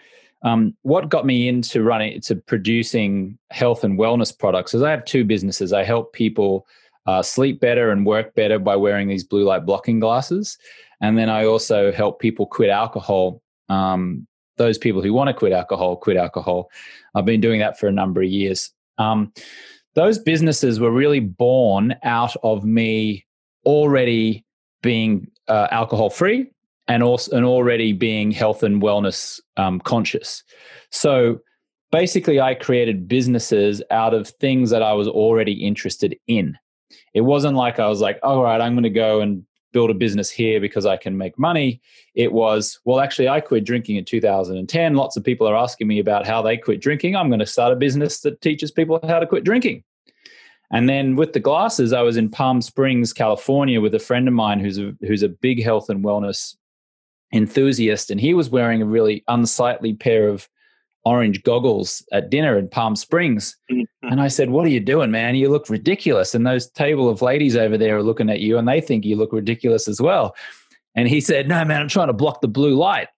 um, 0.43 0.77
what 0.83 1.09
got 1.09 1.25
me 1.25 1.49
into 1.49 1.83
running 1.83 2.21
to 2.21 2.37
producing 2.37 3.39
health 3.51 3.83
and 3.83 3.99
wellness 3.99 4.39
products 4.39 4.75
is 4.75 4.83
I 4.83 4.91
have 4.91 5.07
two 5.07 5.25
businesses. 5.25 5.73
I 5.73 5.83
help 5.83 6.13
people 6.13 6.67
uh, 7.07 7.23
sleep 7.23 7.61
better 7.61 7.93
and 7.93 8.05
work 8.05 8.35
better 8.35 8.59
by 8.59 8.77
wearing 8.77 9.09
these 9.09 9.25
blue 9.25 9.45
light 9.45 9.65
blocking 9.65 10.01
glasses, 10.01 10.59
and 11.01 11.17
then 11.17 11.31
I 11.31 11.47
also 11.47 11.91
help 11.93 12.21
people 12.21 12.45
quit 12.45 12.69
alcohol. 12.69 13.41
Um, 13.71 14.27
those 14.57 14.79
people 14.79 15.03
who 15.03 15.13
want 15.13 15.29
to 15.29 15.35
quit 15.35 15.53
alcohol 15.53 15.97
quit 15.97 16.17
alcohol. 16.17 16.71
I've 17.15 17.25
been 17.25 17.41
doing 17.41 17.61
that 17.61 17.79
for 17.79 17.87
a 17.87 17.93
number 17.93 18.23
of 18.23 18.29
years. 18.29 18.71
Um, 18.99 19.33
those 19.95 20.19
businesses 20.19 20.79
were 20.79 20.91
really 20.91 21.21
born 21.21 21.97
out 22.03 22.37
of 22.43 22.65
me 22.65 23.27
already 23.65 24.45
being 24.83 25.29
uh, 25.49 25.69
alcohol 25.71 26.11
free 26.11 26.51
and 26.89 27.03
also 27.03 27.37
and 27.37 27.45
already 27.45 27.93
being 27.93 28.31
health 28.31 28.63
and 28.63 28.81
wellness 28.83 29.41
um, 29.57 29.81
conscious. 29.81 30.43
So 30.91 31.41
basically, 31.91 32.41
I 32.41 32.55
created 32.55 33.09
businesses 33.09 33.83
out 33.91 34.15
of 34.15 34.29
things 34.29 34.71
that 34.71 34.83
I 34.83 34.93
was 34.93 35.09
already 35.09 35.53
interested 35.53 36.17
in. 36.27 36.57
It 37.15 37.23
wasn't 37.23 37.57
like 37.57 37.81
I 37.81 37.89
was 37.89 38.01
like, 38.01 38.19
oh, 38.23 38.39
all 38.39 38.45
right, 38.45 38.61
I'm 38.61 38.75
going 38.75 38.85
to 38.85 38.91
go 38.91 39.21
and 39.21 39.45
build 39.77 39.91
a 39.91 39.95
business 39.95 40.31
here 40.31 40.59
because 40.59 40.87
I 40.87 40.97
can 40.97 41.19
make 41.19 41.39
money. 41.39 41.83
It 42.15 42.33
was, 42.33 42.81
well, 42.87 42.99
actually, 42.99 43.29
I 43.29 43.43
quit 43.43 43.63
drinking 43.65 43.97
in 43.97 44.07
2010. 44.07 44.95
Lots 44.95 45.19
of 45.19 45.23
people 45.23 45.47
are 45.47 45.55
asking 45.55 45.87
me 45.87 45.99
about 45.99 46.27
how 46.27 46.41
they 46.41 46.57
quit 46.57 46.81
drinking. 46.81 47.15
I'm 47.15 47.29
going 47.29 47.41
to 47.41 47.45
start 47.45 47.75
a 47.75 47.77
business 47.77 48.21
that 48.21 48.41
teaches 48.41 48.71
people 48.71 48.99
how 49.07 49.19
to 49.19 49.27
quit 49.27 49.45
drinking. 49.45 49.85
And 50.71 50.89
then 50.89 51.15
with 51.15 51.35
the 51.35 51.41
glasses, 51.41 51.93
I 51.93 52.01
was 52.01 52.17
in 52.17 52.31
Palm 52.31 52.63
Springs, 52.63 53.13
California, 53.13 53.79
with 53.79 53.95
a 53.95 53.99
friend 53.99 54.27
of 54.27 54.33
mine 54.33 54.61
who's 54.61 54.79
a, 54.79 54.95
who's 55.03 55.23
a 55.23 55.29
big 55.29 55.63
health 55.63 55.91
and 55.91 56.03
wellness 56.03 56.57
enthusiast, 57.35 58.11
and 58.11 58.19
he 58.19 58.33
was 58.33 58.49
wearing 58.49 58.81
a 58.81 58.87
really 58.87 59.25
unsightly 59.29 59.93
pair 59.93 60.27
of 60.27 60.49
orange 61.07 61.45
goggles 61.45 62.05
at 62.13 62.31
dinner 62.31 62.59
in 62.59 62.69
Palm 62.69 62.97
Springs. 62.97 63.57
Mm-hmm. 63.71 64.09
And 64.09 64.21
I 64.21 64.29
said, 64.29 64.51
What 64.51 64.67
are 64.67 64.71
you 64.71 64.81
doing, 64.81 65.11
man? 65.11 65.37
You 65.37 65.49
look 65.49 65.71
ridiculous. 65.71 66.35
And 66.35 66.47
those 66.47 66.69
table 66.69 67.09
of 67.09 67.23
ladies 67.23 67.57
over 67.57 67.79
there 67.79 67.97
are 67.97 68.03
looking 68.03 68.29
at 68.29 68.41
you 68.41 68.59
and 68.59 68.69
they 68.69 68.81
think 68.81 69.05
you 69.05 69.17
look 69.17 69.33
ridiculous 69.33 69.89
as 69.89 70.01
well. 70.01 70.35
And 70.97 71.09
he 71.09 71.21
said, 71.21 71.49
No, 71.49 71.65
man, 71.65 71.81
I'm 71.81 71.89
trying 71.89 72.09
to 72.09 72.13
block 72.13 72.41
the 72.41 72.49
blue 72.49 72.75
light. 72.75 73.09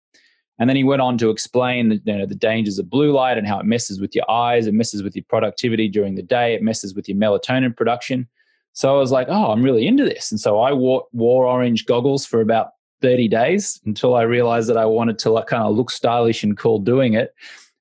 And 0.60 0.68
then 0.68 0.76
he 0.76 0.84
went 0.84 1.00
on 1.00 1.16
to 1.18 1.30
explain 1.30 1.88
the, 1.88 2.02
you 2.04 2.18
know, 2.18 2.26
the 2.26 2.34
dangers 2.34 2.78
of 2.78 2.90
blue 2.90 3.12
light 3.12 3.38
and 3.38 3.46
how 3.46 3.58
it 3.58 3.64
messes 3.64 4.00
with 4.00 4.14
your 4.14 4.28
eyes, 4.30 4.66
it 4.66 4.74
messes 4.74 5.02
with 5.02 5.16
your 5.16 5.24
productivity 5.28 5.88
during 5.88 6.14
the 6.14 6.22
day, 6.22 6.54
it 6.54 6.62
messes 6.62 6.94
with 6.94 7.08
your 7.08 7.16
melatonin 7.16 7.74
production. 7.74 8.28
So 8.74 8.94
I 8.94 8.98
was 8.98 9.12
like, 9.12 9.28
oh, 9.30 9.50
I'm 9.50 9.62
really 9.62 9.86
into 9.86 10.04
this. 10.04 10.30
And 10.30 10.38
so 10.38 10.60
I 10.60 10.72
wore, 10.72 11.06
wore 11.12 11.46
orange 11.46 11.86
goggles 11.86 12.26
for 12.26 12.40
about 12.40 12.72
30 13.00 13.28
days 13.28 13.80
until 13.86 14.14
I 14.14 14.22
realized 14.22 14.68
that 14.68 14.76
I 14.76 14.84
wanted 14.84 15.18
to 15.20 15.30
like 15.30 15.46
kind 15.46 15.62
of 15.62 15.74
look 15.76 15.90
stylish 15.90 16.42
and 16.42 16.58
cool 16.58 16.80
doing 16.80 17.14
it. 17.14 17.34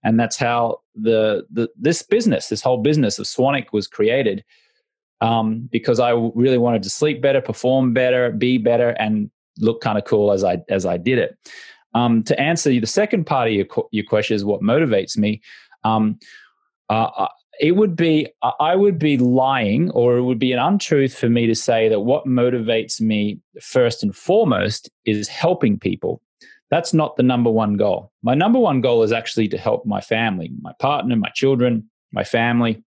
And 0.07 0.17
that's 0.17 0.37
how 0.37 0.79
the, 0.95 1.45
the 1.51 1.67
this 1.75 2.01
business, 2.01 2.47
this 2.47 2.61
whole 2.61 2.77
business 2.77 3.19
of 3.19 3.25
Swanwick 3.25 3.73
was 3.73 3.87
created. 3.87 4.43
Um, 5.19 5.67
because 5.69 5.99
I 5.99 6.11
really 6.11 6.59
wanted 6.59 6.83
to 6.83 6.89
sleep 6.89 7.21
better, 7.21 7.41
perform 7.41 7.91
better, 7.91 8.31
be 8.31 8.57
better, 8.57 8.91
and 8.91 9.29
look 9.59 9.81
kind 9.81 9.97
of 9.97 10.05
cool 10.05 10.31
as 10.31 10.45
I 10.45 10.59
as 10.69 10.85
I 10.85 10.95
did 10.95 11.17
it. 11.17 11.37
Um, 11.93 12.23
to 12.23 12.39
answer 12.39 12.69
the 12.69 12.85
second 12.85 13.25
part 13.25 13.49
of 13.49 13.53
your 13.53 13.65
your 13.91 14.05
question 14.05 14.35
is 14.35 14.45
what 14.45 14.61
motivates 14.61 15.17
me. 15.17 15.41
Um, 15.83 16.19
uh, 16.89 17.09
uh 17.17 17.27
it 17.59 17.75
would 17.75 17.95
be 17.95 18.29
I 18.61 18.75
would 18.75 18.99
be 18.99 19.17
lying 19.17 19.89
or 19.91 20.17
it 20.17 20.23
would 20.23 20.39
be 20.39 20.53
an 20.53 20.59
untruth 20.59 21.17
for 21.17 21.27
me 21.27 21.47
to 21.47 21.55
say 21.55 21.89
that 21.89 22.01
what 22.01 22.25
motivates 22.25 23.01
me 23.01 23.39
first 23.59 24.03
and 24.03 24.15
foremost 24.15 24.89
is 25.05 25.27
helping 25.27 25.79
people. 25.79 26.21
That's 26.69 26.93
not 26.93 27.15
the 27.15 27.23
number 27.23 27.49
one 27.49 27.77
goal. 27.77 28.12
My 28.23 28.34
number 28.34 28.60
one 28.60 28.82
goal 28.82 29.03
is 29.03 29.12
actually 29.12 29.47
to 29.49 29.58
help 29.58 29.86
my 29.86 30.01
family, 30.01 30.51
my 30.62 30.73
partner, 30.80 31.15
my 31.15 31.30
children, 31.30 31.89
my 32.12 32.23
family, 32.23 32.84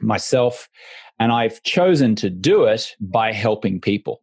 myself. 0.00 0.68
And 1.20 1.30
I've 1.30 1.62
chosen 1.62 2.16
to 2.16 2.30
do 2.30 2.64
it 2.64 2.94
by 3.00 3.32
helping 3.32 3.80
people. 3.80 4.20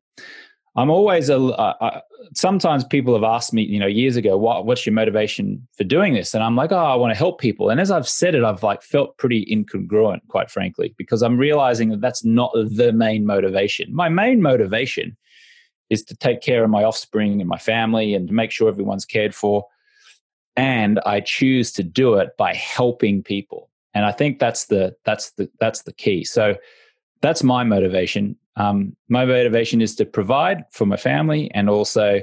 I'm 0.75 0.89
always 0.89 1.29
a. 1.29 1.37
Uh, 1.37 1.99
sometimes 2.33 2.85
people 2.85 3.13
have 3.13 3.23
asked 3.23 3.51
me, 3.53 3.61
you 3.63 3.79
know, 3.79 3.87
years 3.87 4.15
ago, 4.15 4.37
what, 4.37 4.65
what's 4.65 4.85
your 4.85 4.93
motivation 4.93 5.67
for 5.77 5.83
doing 5.83 6.13
this? 6.13 6.33
And 6.33 6.43
I'm 6.43 6.55
like, 6.55 6.71
oh, 6.71 6.77
I 6.77 6.95
want 6.95 7.11
to 7.11 7.17
help 7.17 7.41
people. 7.41 7.69
And 7.69 7.81
as 7.81 7.91
I've 7.91 8.07
said 8.07 8.35
it, 8.35 8.43
I've 8.43 8.63
like 8.63 8.81
felt 8.81 9.17
pretty 9.17 9.45
incongruent, 9.45 10.21
quite 10.29 10.49
frankly, 10.49 10.95
because 10.97 11.21
I'm 11.21 11.37
realizing 11.37 11.89
that 11.89 12.01
that's 12.01 12.23
not 12.23 12.53
the 12.53 12.93
main 12.93 13.25
motivation. 13.25 13.93
My 13.93 14.07
main 14.07 14.41
motivation 14.41 15.17
is 15.91 16.03
to 16.05 16.15
take 16.15 16.41
care 16.41 16.63
of 16.63 16.71
my 16.71 16.83
offspring 16.83 17.39
and 17.41 17.47
my 17.49 17.57
family 17.57 18.15
and 18.15 18.27
to 18.29 18.33
make 18.33 18.49
sure 18.49 18.69
everyone's 18.69 19.05
cared 19.05 19.35
for. 19.35 19.65
And 20.55 20.99
I 21.05 21.19
choose 21.19 21.71
to 21.73 21.83
do 21.83 22.15
it 22.15 22.29
by 22.37 22.55
helping 22.55 23.21
people. 23.21 23.69
And 23.93 24.05
I 24.05 24.11
think 24.11 24.39
that's 24.39 24.65
the 24.65 24.95
that's 25.05 25.31
the 25.31 25.49
that's 25.59 25.83
the 25.83 25.93
key. 25.93 26.23
So 26.23 26.55
that's 27.21 27.43
my 27.43 27.63
motivation. 27.63 28.37
Um, 28.55 28.95
my 29.09 29.25
motivation 29.25 29.81
is 29.81 29.95
to 29.95 30.05
provide 30.05 30.63
for 30.71 30.85
my 30.85 30.97
family, 30.97 31.51
and 31.53 31.69
also 31.69 32.21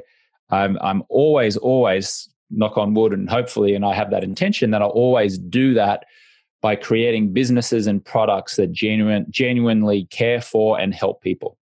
I'm, 0.51 0.79
I'm 0.81 1.03
always, 1.09 1.57
always 1.57 2.29
knock 2.51 2.77
on 2.79 2.95
wood, 2.95 3.13
and 3.13 3.29
hopefully, 3.29 3.75
and 3.75 3.85
I 3.85 3.95
have 3.95 4.11
that 4.11 4.25
intention 4.25 4.71
that 4.71 4.83
I'll 4.83 4.89
always 4.89 5.39
do 5.39 5.75
that 5.75 6.05
by 6.61 6.75
creating 6.75 7.33
businesses 7.33 7.87
and 7.87 8.05
products 8.05 8.57
that 8.57 8.73
genuine, 8.73 9.27
genuinely 9.31 10.07
care 10.07 10.41
for 10.41 10.79
and 10.81 10.95
help 10.95 11.23
people. 11.23 11.57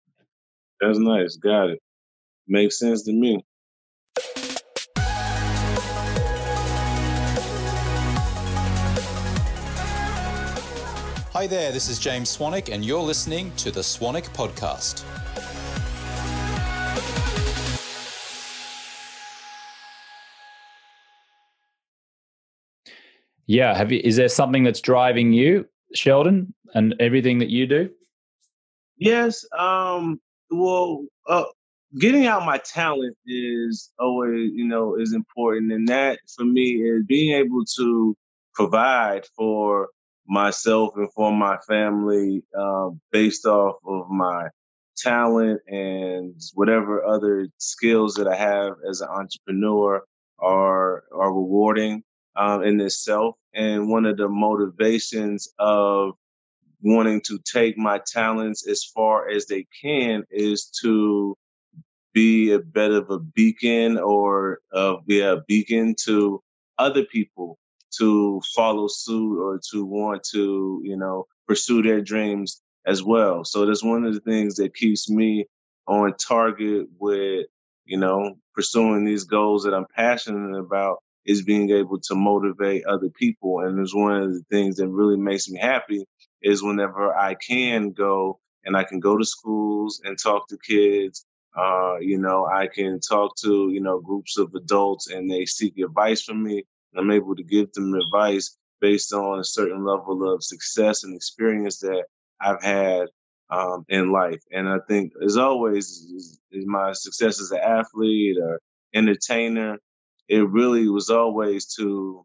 That's 0.81 0.99
nice. 0.99 1.37
Got 1.37 1.71
it. 1.71 1.82
Makes 2.49 2.79
sense 2.79 3.03
to 3.05 3.13
me. 3.13 3.45
Hi 11.33 11.47
there, 11.47 11.73
this 11.73 11.89
is 11.89 11.99
James 11.99 12.37
Swanwick, 12.37 12.73
and 12.73 12.85
you're 12.85 13.01
listening 13.01 13.53
to 13.57 13.71
the 13.71 13.81
Swanwick 13.81 14.29
Podcast. 14.35 15.05
Yeah, 23.47 23.75
have 23.77 23.91
you? 23.91 24.01
Is 24.05 24.17
there 24.17 24.29
something 24.29 24.63
that's 24.63 24.81
driving 24.81 25.33
you, 25.33 25.67
Sheldon, 25.95 26.55
and 26.75 26.95
everything 27.01 27.39
that 27.39 27.49
you 27.49 27.67
do? 27.67 27.91
Yes. 28.99 29.45
Um. 29.59 30.21
Well, 30.51 31.07
uh, 31.29 31.45
getting 31.99 32.27
out 32.27 32.47
my 32.47 32.59
talent 32.59 33.17
is 33.27 33.91
always, 33.99 34.51
you 34.55 34.67
know, 34.67 34.97
is 34.97 35.13
important, 35.13 35.73
and 35.73 35.89
that 35.89 36.19
for 36.37 36.45
me 36.45 36.83
is 36.83 37.05
being 37.07 37.35
able 37.35 37.65
to 37.77 38.17
provide 38.55 39.27
for 39.37 39.89
myself 40.27 40.93
and 40.97 41.13
for 41.13 41.33
my 41.33 41.57
family 41.69 42.43
uh, 42.59 42.91
based 43.11 43.47
off 43.47 43.77
of 43.87 44.09
my 44.09 44.49
talent 44.97 45.61
and 45.67 46.41
whatever 46.55 47.05
other 47.05 47.49
skills 47.59 48.15
that 48.15 48.29
I 48.29 48.37
have 48.37 48.75
as 48.89 49.01
an 49.01 49.09
entrepreneur 49.09 50.03
are 50.39 51.05
are 51.13 51.33
rewarding 51.33 52.03
um, 52.37 52.63
in 52.63 52.81
itself. 52.81 53.37
And 53.55 53.89
one 53.89 54.07
of 54.07 54.17
the 54.17 54.29
motivations 54.29 55.49
of 55.59 56.15
wanting 56.83 57.21
to 57.23 57.39
take 57.45 57.79
my 57.79 58.01
talents 58.07 58.67
as 58.67 58.85
far 58.85 59.29
as 59.29 59.47
they 59.47 59.67
can 59.83 60.25
is 60.31 60.71
to 60.83 61.37
be 62.13 62.53
a 62.53 62.59
bit 62.59 62.91
of 62.91 63.11
a 63.11 63.19
beacon 63.19 63.99
or 63.99 64.59
uh, 64.73 64.97
be 65.07 65.21
a 65.21 65.43
beacon 65.49 65.95
to 66.05 66.43
other 66.79 67.05
people 67.05 67.59
to 67.99 68.41
follow 68.55 68.89
suit 68.89 69.39
or 69.39 69.61
to 69.71 69.85
want 69.85 70.23
to, 70.33 70.81
you 70.83 70.97
know, 70.97 71.27
pursue 71.47 71.83
their 71.83 72.01
dreams 72.01 72.63
as 72.87 73.03
well. 73.03 73.45
So 73.45 73.67
that's 73.67 73.85
one 73.85 74.05
of 74.05 74.15
the 74.15 74.21
things 74.21 74.57
that 74.57 74.75
keeps 74.75 75.09
me 75.11 75.47
on 75.87 76.15
target 76.17 76.87
with, 76.99 77.47
you 77.85 77.99
know, 77.99 78.37
pursuing 78.55 79.05
these 79.05 79.25
goals 79.25 79.65
that 79.65 79.75
I'm 79.75 79.87
passionate 79.95 80.59
about 80.59 81.03
is 81.25 81.43
being 81.43 81.71
able 81.71 82.01
to 82.01 82.15
motivate 82.15 82.85
other 82.85 83.09
people. 83.09 83.61
And 83.61 83.79
it's 83.79 83.95
one 83.95 84.23
of 84.23 84.33
the 84.33 84.43
things 84.51 84.77
that 84.77 84.89
really 84.89 85.17
makes 85.17 85.49
me 85.49 85.59
happy 85.61 86.05
is 86.43 86.63
whenever 86.63 87.15
I 87.15 87.35
can 87.35 87.91
go 87.93 88.41
and 88.65 88.77
I 88.77 88.85
can 88.85 89.01
go 89.01 89.17
to 89.17 89.25
schools 89.25 90.01
and 90.05 90.19
talk 90.19 90.49
to 90.49 90.59
kids. 90.67 91.25
Uh, 91.57 91.97
you 92.01 92.19
know, 92.19 92.47
I 92.47 92.67
can 92.67 93.01
talk 93.01 93.37
to, 93.43 93.71
you 93.71 93.81
know, 93.81 94.01
groups 94.01 94.39
of 94.39 94.55
adults 94.55 95.11
and 95.11 95.31
they 95.31 95.45
seek 95.45 95.79
advice 95.79 96.23
from 96.23 96.43
me. 96.43 96.65
I'm 96.97 97.11
able 97.11 97.37
to 97.37 97.43
give 97.43 97.73
them 97.73 97.95
advice 97.95 98.57
based 98.81 99.13
on 99.13 99.39
a 99.39 99.45
certain 99.45 99.85
level 99.85 100.33
of 100.33 100.43
success 100.43 101.05
and 101.05 101.15
experience 101.15 101.79
that 101.81 102.05
I've 102.41 102.63
had 102.63 103.09
um, 103.51 103.85
in 103.89 104.13
life. 104.13 104.43
And 104.51 104.69
I 104.69 104.79
think, 104.89 105.13
as 105.25 105.37
always, 105.37 105.87
is, 105.87 106.41
is 106.51 106.67
my 106.67 106.93
success 106.93 107.41
as 107.41 107.51
an 107.51 107.61
athlete 107.61 108.39
or 108.43 108.61
entertainer, 108.95 109.79
it 110.29 110.49
really 110.49 110.89
was 110.89 111.11
always 111.11 111.67
to 111.77 112.25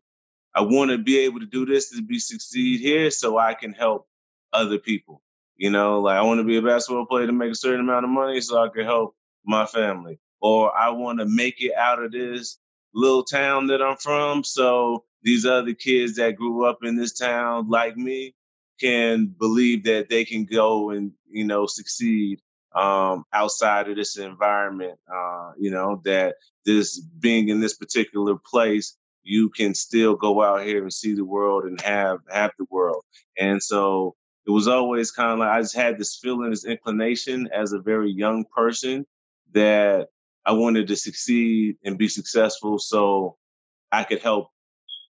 I 0.56 0.62
want 0.62 0.90
to 0.90 0.98
be 0.98 1.20
able 1.20 1.40
to 1.40 1.46
do 1.46 1.68
this 1.68 1.92
to 1.92 2.02
be 2.02 2.18
succeed 2.18 2.80
here 2.80 3.12
so 3.12 3.38
I 3.38 3.54
can 3.54 3.74
help 3.74 4.08
other 4.52 4.80
people. 4.80 5.22
You 5.56 5.70
know, 5.70 6.00
like 6.00 6.18
I 6.18 6.24
want 6.24 6.40
to 6.40 6.44
be 6.44 6.58
a 6.58 6.62
basketball 6.63 7.06
player 7.06 7.28
to 7.28 7.34
make 7.34 7.52
a 7.52 7.56
certain 7.56 7.82
amount 7.82 8.06
of 8.06 8.10
money 8.10 8.42
so 8.42 8.63
I 8.63 8.70
can 8.70 8.86
help 8.86 9.16
my 9.48 9.66
family. 9.66 10.20
Or 10.40 10.76
I 10.76 10.90
want 10.90 11.20
to 11.20 11.26
make 11.26 11.56
it 11.60 11.74
out 11.76 12.04
of 12.04 12.12
this 12.12 12.58
little 12.94 13.24
town 13.24 13.68
that 13.68 13.82
I'm 13.82 13.98
from 13.98 14.44
so 14.44 15.04
these 15.24 15.46
other 15.46 15.74
kids 15.74 16.16
that 16.16 16.36
grew 16.36 16.66
up 16.66 16.80
in 16.84 16.96
this 16.96 17.14
town 17.14 17.70
like 17.70 17.98
me 17.98 18.36
can 18.80 19.26
believe 19.26 19.86
that 19.86 20.10
they 20.10 20.26
can 20.26 20.46
go 20.46 20.92
and, 20.92 21.12
you 21.30 21.46
know, 21.46 21.66
succeed 21.66 22.40
um, 22.76 23.26
outside 23.34 23.90
of 23.90 23.96
this 23.96 24.18
environment. 24.18 25.00
Uh, 25.12 25.54
you 25.58 25.72
know, 25.72 26.02
that 26.06 26.36
this 26.66 27.00
being 27.00 27.50
in 27.50 27.60
this 27.60 27.76
particular 27.76 28.36
place 28.36 28.96
you 29.28 29.50
can 29.50 29.76
still 29.76 30.16
go 30.16 30.42
out 30.42 30.64
here 30.66 30.82
and 30.82 30.94
see 30.94 31.14
the 31.14 31.26
world 31.26 31.66
and 31.66 31.82
have 31.82 32.20
have 32.32 32.52
the 32.58 32.66
world. 32.70 33.04
And 33.38 33.62
so 33.62 34.16
it 34.48 34.52
was 34.52 34.68
always 34.68 35.12
kind 35.12 35.34
of 35.34 35.40
like 35.40 35.50
I 35.50 35.62
just 35.62 35.76
had 35.76 35.98
this 35.98 36.18
feeling, 36.22 36.50
this 36.50 36.66
inclination 36.66 37.50
as 37.54 37.74
a 37.74 37.80
very 37.80 38.10
young 38.10 38.46
person 38.46 39.06
that 39.54 40.10
I 40.46 40.54
wanted 40.54 40.88
to 40.88 40.96
succeed 40.96 41.78
and 41.84 41.98
be 41.98 42.08
successful 42.08 42.80
so 42.80 43.38
I 43.92 44.04
could 44.04 44.22
help 44.22 44.50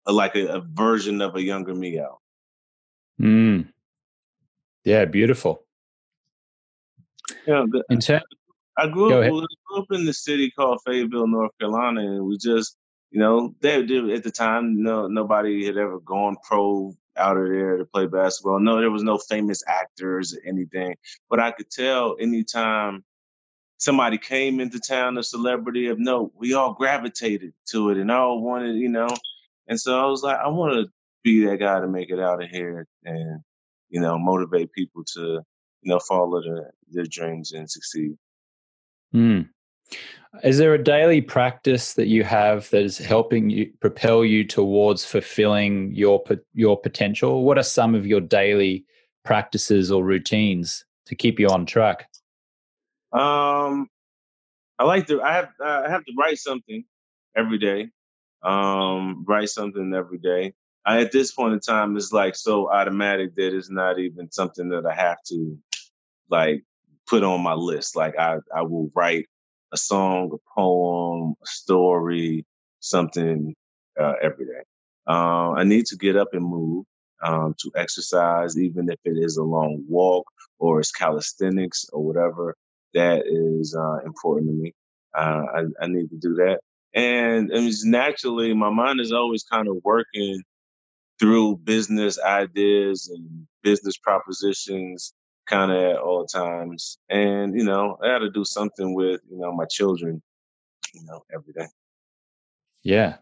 a, 0.06 0.12
like 0.12 0.36
a, 0.36 0.48
a, 0.48 0.62
version 0.62 1.22
of 1.22 1.36
a 1.36 1.42
younger 1.42 1.76
me 1.76 2.00
out. 2.00 2.20
Mm. 3.22 3.68
Yeah, 4.84 5.06
beautiful. 5.06 5.64
Yeah, 7.46 7.66
in 7.90 8.00
ter- 8.00 8.22
I 8.78 8.88
grew 8.88 9.14
up, 9.14 9.30
grew 9.30 9.80
up 9.80 9.92
in 9.92 10.06
the 10.06 10.14
city 10.14 10.52
called 10.52 10.80
Fayetteville, 10.86 11.28
North 11.28 11.52
Carolina, 11.60 12.02
and 12.02 12.26
we 12.26 12.38
just 12.38 12.78
you 13.12 13.20
know, 13.20 13.56
they, 13.62 13.84
they 13.84 14.14
at 14.14 14.24
the 14.24 14.32
time, 14.32 14.84
no 14.84 15.08
nobody 15.08 15.66
had 15.66 15.78
ever 15.78 16.00
gone 16.00 16.36
pro 16.44 16.96
out 17.16 17.38
of 17.38 17.50
there 17.50 17.78
to 17.78 17.86
play 17.86 18.06
basketball. 18.06 18.60
No, 18.60 18.80
there 18.80 18.92
was 18.92 19.04
no 19.04 19.18
famous 19.18 19.64
actors 19.68 20.36
or 20.36 20.42
anything. 20.46 20.96
But 21.30 21.40
I 21.40 21.52
could 21.52 21.70
tell 21.72 22.18
anytime 22.20 23.04
somebody 23.78 24.18
came 24.18 24.60
into 24.60 24.80
town, 24.80 25.18
a 25.18 25.24
celebrity 25.24 25.88
of 25.88 26.00
note, 26.00 26.34
we 26.36 26.54
all 26.54 26.74
gravitated 26.74 27.54
to 27.70 27.90
it 27.90 27.98
and 27.98 28.12
all 28.12 28.42
wanted, 28.42 28.76
you 28.76 28.90
know. 28.90 29.10
And 29.68 29.80
so 29.80 30.00
I 30.00 30.06
was 30.06 30.24
like, 30.24 30.38
I 30.38 30.48
want 30.48 30.74
to 30.74 30.92
be 31.24 31.46
that 31.46 31.58
guy 31.58 31.80
to 31.80 31.88
make 31.88 32.10
it 32.10 32.20
out 32.20 32.44
of 32.44 32.50
here 32.50 32.88
and, 33.04 33.42
you 33.90 34.02
know, 34.02 34.18
motivate 34.18 34.72
people 34.72 35.04
to, 35.14 35.42
you 35.82 35.92
know, 35.92 36.00
follow 36.00 36.42
their, 36.42 36.74
their 36.90 37.06
dreams 37.06 37.52
and 37.52 37.70
succeed. 37.70 38.16
Mm. 39.14 39.50
Is 40.44 40.58
there 40.58 40.74
a 40.74 40.84
daily 40.84 41.22
practice 41.22 41.94
that 41.94 42.08
you 42.08 42.24
have 42.24 42.70
that 42.72 42.84
is 42.84 42.98
helping 42.98 43.50
you 43.50 43.72
propel 43.80 44.26
you 44.26 44.44
towards 44.44 45.06
fulfilling 45.06 45.94
your 45.96 46.22
your 46.54 46.80
potential? 46.80 47.44
What 47.44 47.58
are 47.58 47.64
some 47.64 47.96
of 47.96 48.06
your 48.06 48.22
daily 48.22 48.86
practices 49.24 49.92
or 49.92 50.04
routines 50.04 50.86
to 51.06 51.16
keep 51.16 51.40
you 51.40 51.48
on 51.48 51.66
track? 51.66 52.10
Um, 53.18 53.88
I 54.80 54.84
like 54.86 55.08
to. 55.08 55.22
I 55.22 55.34
have. 55.34 55.50
I 55.64 55.90
have 55.90 56.06
to 56.06 56.14
write 56.18 56.38
something 56.38 56.84
every 57.36 57.58
day. 57.58 57.90
Um, 58.44 59.26
write 59.28 59.50
something 59.50 59.94
every 59.94 60.20
day. 60.20 60.54
I, 60.86 61.02
at 61.02 61.12
this 61.12 61.32
point 61.32 61.54
in 61.54 61.60
time, 61.60 61.98
it's 61.98 62.14
like 62.14 62.36
so 62.36 62.72
automatic 62.72 63.36
that 63.36 63.56
it's 63.56 63.70
not 63.70 64.00
even 64.00 64.32
something 64.32 64.70
that 64.70 64.86
I 64.86 64.94
have 64.94 65.18
to 65.30 65.58
like 66.30 66.64
put 67.08 67.24
on 67.24 67.42
my 67.42 67.54
list. 67.54 67.96
Like 67.96 68.18
I, 68.18 68.38
I 68.56 68.62
will 68.64 68.92
write 68.96 69.28
a 69.74 69.78
song, 69.78 70.32
a 70.34 70.60
poem, 70.60 71.36
a 71.44 71.48
story, 71.48 72.46
something 72.80 73.56
uh, 74.00 74.14
every 74.22 74.46
day. 74.46 74.64
Uh, 75.08 75.54
I 75.54 75.64
need 75.64 75.86
to 75.88 75.98
get 75.98 76.16
up 76.18 76.30
and 76.34 76.46
move 76.46 76.86
um, 77.24 77.56
to 77.62 77.72
exercise, 77.76 78.58
even 78.58 78.90
if 78.90 79.00
it 79.06 79.18
is 79.18 79.38
a 79.38 79.44
long 79.44 79.84
walk 79.90 80.26
or 80.60 80.80
it's 80.80 80.92
calisthenics 80.92 81.88
or 81.94 82.04
whatever. 82.04 82.56
That 82.94 83.24
is 83.26 83.76
uh, 83.76 84.06
important 84.06 84.50
to 84.50 84.54
me. 84.54 84.74
Uh, 85.16 85.44
I, 85.56 85.62
I, 85.84 85.88
need 85.88 86.10
to 86.10 86.18
do 86.18 86.36
that. 86.36 86.60
And, 86.94 87.52
and 87.52 87.72
naturally, 87.86 88.54
my 88.54 88.70
mind 88.70 89.00
is 89.00 89.12
always 89.12 89.44
kind 89.44 89.68
of 89.68 89.78
working 89.84 90.42
through 91.20 91.58
business 91.58 92.20
ideas 92.20 93.10
and 93.14 93.48
business 93.64 93.98
propositions 93.98 95.14
kind 95.48 95.72
of 95.72 95.78
at 95.78 95.98
all 95.98 96.26
times. 96.26 96.98
And, 97.10 97.58
you 97.58 97.64
know, 97.64 97.98
I 98.04 98.10
had 98.10 98.20
to 98.20 98.30
do 98.30 98.46
something 98.46 98.94
with, 98.94 99.22
you 99.30 99.38
know, 99.38 99.52
my 99.54 99.66
children, 99.66 100.22
you 100.94 101.04
know, 101.06 101.24
every 101.34 101.54
day. 101.54 101.68
Yeah. 102.84 103.16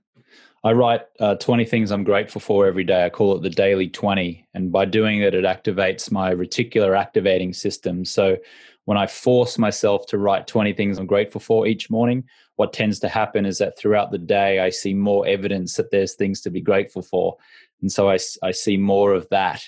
I 0.64 0.72
write 0.72 1.02
uh, 1.20 1.36
20 1.36 1.64
things 1.66 1.92
I'm 1.92 2.04
grateful 2.04 2.42
for 2.42 2.66
every 2.66 2.84
day. 2.84 3.06
I 3.06 3.10
call 3.10 3.36
it 3.36 3.44
the 3.44 3.52
daily 3.52 3.88
20. 3.88 4.48
And 4.56 4.72
by 4.72 4.86
doing 4.86 5.22
it, 5.22 5.36
it 5.36 5.46
activates 5.46 6.12
my 6.12 6.34
reticular 6.34 6.98
activating 6.98 7.54
system. 7.54 8.04
So 8.04 8.38
when 8.86 8.98
I 8.98 9.08
force 9.08 9.58
myself 9.58 10.06
to 10.08 10.18
write 10.18 10.48
20 10.48 10.74
things 10.74 10.98
I'm 10.98 11.06
grateful 11.06 11.42
for 11.42 11.68
each 11.68 11.90
morning, 11.90 12.24
what 12.56 12.74
tends 12.74 13.00
to 13.00 13.10
happen 13.10 13.46
is 13.46 13.58
that 13.58 13.78
throughout 13.78 14.12
the 14.12 14.18
day, 14.18 14.60
I 14.60 14.70
see 14.70 14.94
more 14.94 15.28
evidence 15.28 15.76
that 15.76 15.92
there's 15.92 16.14
things 16.14 16.42
to 16.42 16.50
be 16.50 16.62
grateful 16.62 17.02
for. 17.02 17.36
And 17.82 17.92
so 17.92 18.10
I, 18.10 18.18
I 18.44 18.52
see 18.52 18.78
more 18.78 19.14
of 19.14 19.28
that 19.30 19.64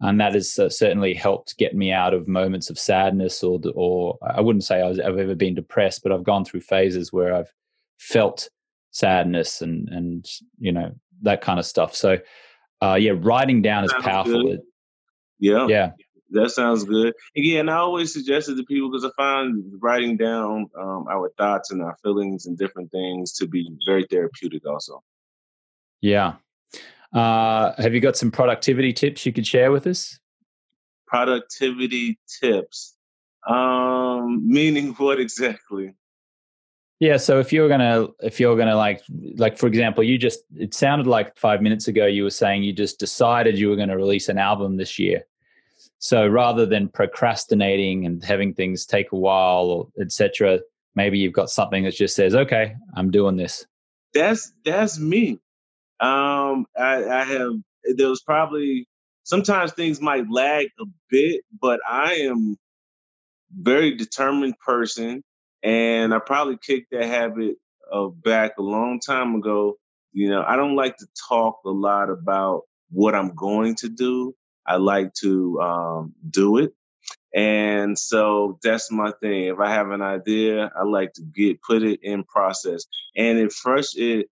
and 0.00 0.20
that 0.20 0.34
has 0.34 0.58
uh, 0.58 0.68
certainly 0.68 1.14
helped 1.14 1.56
get 1.56 1.74
me 1.74 1.92
out 1.92 2.14
of 2.14 2.28
moments 2.28 2.70
of 2.70 2.78
sadness 2.78 3.42
or 3.42 3.60
or 3.74 4.18
I 4.22 4.40
wouldn't 4.40 4.64
say 4.64 4.82
I 4.82 4.88
have 4.88 5.18
ever 5.18 5.34
been 5.34 5.54
depressed, 5.54 6.02
but 6.02 6.12
I've 6.12 6.24
gone 6.24 6.44
through 6.44 6.60
phases 6.60 7.12
where 7.12 7.34
I've 7.34 7.52
felt 7.98 8.48
sadness 8.90 9.62
and 9.62 9.88
and 9.88 10.26
you 10.58 10.72
know 10.72 10.92
that 11.22 11.40
kind 11.40 11.58
of 11.58 11.66
stuff. 11.66 11.94
So 11.94 12.18
uh, 12.82 12.94
yeah, 12.94 13.12
writing 13.16 13.62
down 13.62 13.84
is 13.84 13.94
powerful. 14.00 14.58
Yeah, 15.38 15.66
yeah, 15.68 15.90
that 16.30 16.50
sounds 16.50 16.84
good. 16.84 17.14
Again, 17.36 17.68
I 17.68 17.76
always 17.76 18.12
suggest 18.12 18.48
it 18.48 18.56
to 18.56 18.64
people 18.64 18.90
because 18.90 19.04
I 19.04 19.10
find 19.16 19.62
writing 19.80 20.16
down 20.16 20.70
um, 20.78 21.06
our 21.10 21.30
thoughts 21.36 21.70
and 21.70 21.82
our 21.82 21.96
feelings 22.02 22.46
and 22.46 22.58
different 22.58 22.90
things 22.90 23.32
to 23.34 23.46
be 23.46 23.70
very 23.86 24.06
therapeutic. 24.10 24.66
Also, 24.66 25.02
yeah, 26.00 26.34
uh, 27.12 27.72
have 27.78 27.94
you 27.94 28.00
got 28.00 28.16
some 28.16 28.30
productivity 28.30 28.92
tips 28.92 29.24
you 29.24 29.32
could 29.32 29.46
share 29.46 29.70
with 29.70 29.86
us? 29.86 30.18
Productivity 31.06 32.18
tips, 32.40 32.94
um, 33.46 34.48
meaning 34.48 34.92
what 34.98 35.20
exactly? 35.20 35.94
Yeah, 37.00 37.18
so 37.18 37.38
if 37.38 37.52
you're 37.52 37.68
gonna, 37.68 38.08
if 38.20 38.40
you're 38.40 38.56
gonna 38.56 38.76
like, 38.76 39.02
like 39.36 39.58
for 39.58 39.66
example, 39.66 40.02
you 40.02 40.16
just, 40.16 40.40
it 40.56 40.74
sounded 40.74 41.06
like 41.06 41.36
five 41.36 41.60
minutes 41.60 41.86
ago 41.86 42.06
you 42.06 42.22
were 42.22 42.30
saying 42.30 42.62
you 42.62 42.72
just 42.72 42.98
decided 42.98 43.58
you 43.58 43.68
were 43.68 43.76
going 43.76 43.88
to 43.88 43.96
release 43.96 44.28
an 44.28 44.38
album 44.38 44.76
this 44.76 44.98
year. 44.98 45.24
So 45.98 46.26
rather 46.26 46.66
than 46.66 46.88
procrastinating 46.88 48.04
and 48.04 48.22
having 48.22 48.54
things 48.54 48.84
take 48.84 49.12
a 49.12 49.16
while 49.16 49.90
etc., 50.00 50.60
maybe 50.94 51.18
you've 51.18 51.32
got 51.32 51.50
something 51.50 51.84
that 51.84 51.94
just 51.94 52.14
says, 52.14 52.34
"Okay, 52.34 52.76
I'm 52.96 53.10
doing 53.10 53.36
this." 53.36 53.66
That's 54.12 54.52
that's 54.64 54.98
me. 54.98 55.40
Um, 56.00 56.66
I, 56.76 57.04
I 57.04 57.24
have. 57.24 57.52
There 57.96 58.08
was 58.08 58.22
probably 58.22 58.86
sometimes 59.24 59.72
things 59.72 60.00
might 60.00 60.30
lag 60.30 60.66
a 60.80 60.84
bit, 61.10 61.42
but 61.60 61.80
I 61.88 62.14
am 62.14 62.56
very 63.56 63.96
determined 63.96 64.58
person, 64.58 65.22
and 65.62 66.14
I 66.14 66.18
probably 66.18 66.58
kicked 66.64 66.90
that 66.92 67.04
habit 67.04 67.56
of 67.90 68.22
back 68.22 68.52
a 68.58 68.62
long 68.62 69.00
time 69.00 69.34
ago. 69.34 69.76
You 70.12 70.30
know, 70.30 70.44
I 70.46 70.56
don't 70.56 70.76
like 70.76 70.96
to 70.98 71.06
talk 71.28 71.58
a 71.64 71.70
lot 71.70 72.10
about 72.10 72.62
what 72.90 73.14
I'm 73.14 73.34
going 73.34 73.74
to 73.76 73.88
do. 73.88 74.34
I 74.66 74.76
like 74.76 75.14
to 75.14 75.60
um, 75.60 76.14
do 76.28 76.58
it. 76.58 76.74
And 77.34 77.98
so 77.98 78.58
that's 78.62 78.90
my 78.90 79.12
thing. 79.20 79.46
If 79.46 79.58
I 79.58 79.70
have 79.70 79.90
an 79.90 80.02
idea, 80.02 80.70
I 80.74 80.84
like 80.84 81.14
to 81.14 81.22
get 81.22 81.62
put 81.62 81.82
it 81.82 82.00
in 82.02 82.24
process. 82.24 82.86
And 83.16 83.38
it 83.38 83.52
first 83.52 83.98
it 83.98 84.28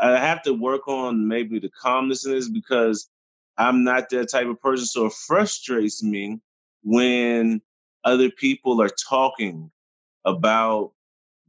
I 0.00 0.18
have 0.18 0.42
to 0.42 0.52
work 0.52 0.86
on 0.86 1.26
maybe 1.26 1.58
the 1.58 1.70
calmness 1.70 2.26
in 2.26 2.32
this 2.32 2.48
because 2.48 3.08
I'm 3.56 3.84
not 3.84 4.10
that 4.10 4.30
type 4.30 4.46
of 4.46 4.60
person. 4.60 4.86
So 4.86 5.06
it 5.06 5.12
frustrates 5.12 6.02
me 6.02 6.40
when 6.82 7.62
other 8.04 8.30
people 8.30 8.80
are 8.82 8.90
talking 8.90 9.70
about 10.24 10.92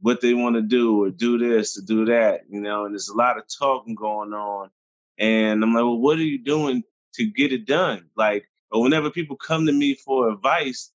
what 0.00 0.20
they 0.20 0.34
want 0.34 0.56
to 0.56 0.62
do 0.62 1.04
or 1.04 1.10
do 1.10 1.38
this 1.38 1.78
or 1.78 1.82
do 1.82 2.06
that, 2.06 2.42
you 2.48 2.60
know, 2.60 2.84
and 2.84 2.94
there's 2.94 3.08
a 3.08 3.16
lot 3.16 3.38
of 3.38 3.44
talking 3.58 3.94
going 3.94 4.32
on. 4.32 4.70
And 5.18 5.62
I'm 5.62 5.72
like, 5.72 5.82
well, 5.82 5.98
what 5.98 6.18
are 6.18 6.22
you 6.22 6.42
doing 6.42 6.82
to 7.16 7.26
get 7.26 7.52
it 7.52 7.66
done? 7.66 8.08
Like, 8.16 8.48
but 8.70 8.80
whenever 8.80 9.10
people 9.10 9.36
come 9.36 9.66
to 9.66 9.72
me 9.72 9.94
for 9.94 10.30
advice, 10.30 10.92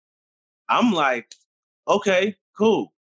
I'm 0.69 0.91
like, 0.93 1.33
okay, 1.87 2.35
cool. 2.57 2.93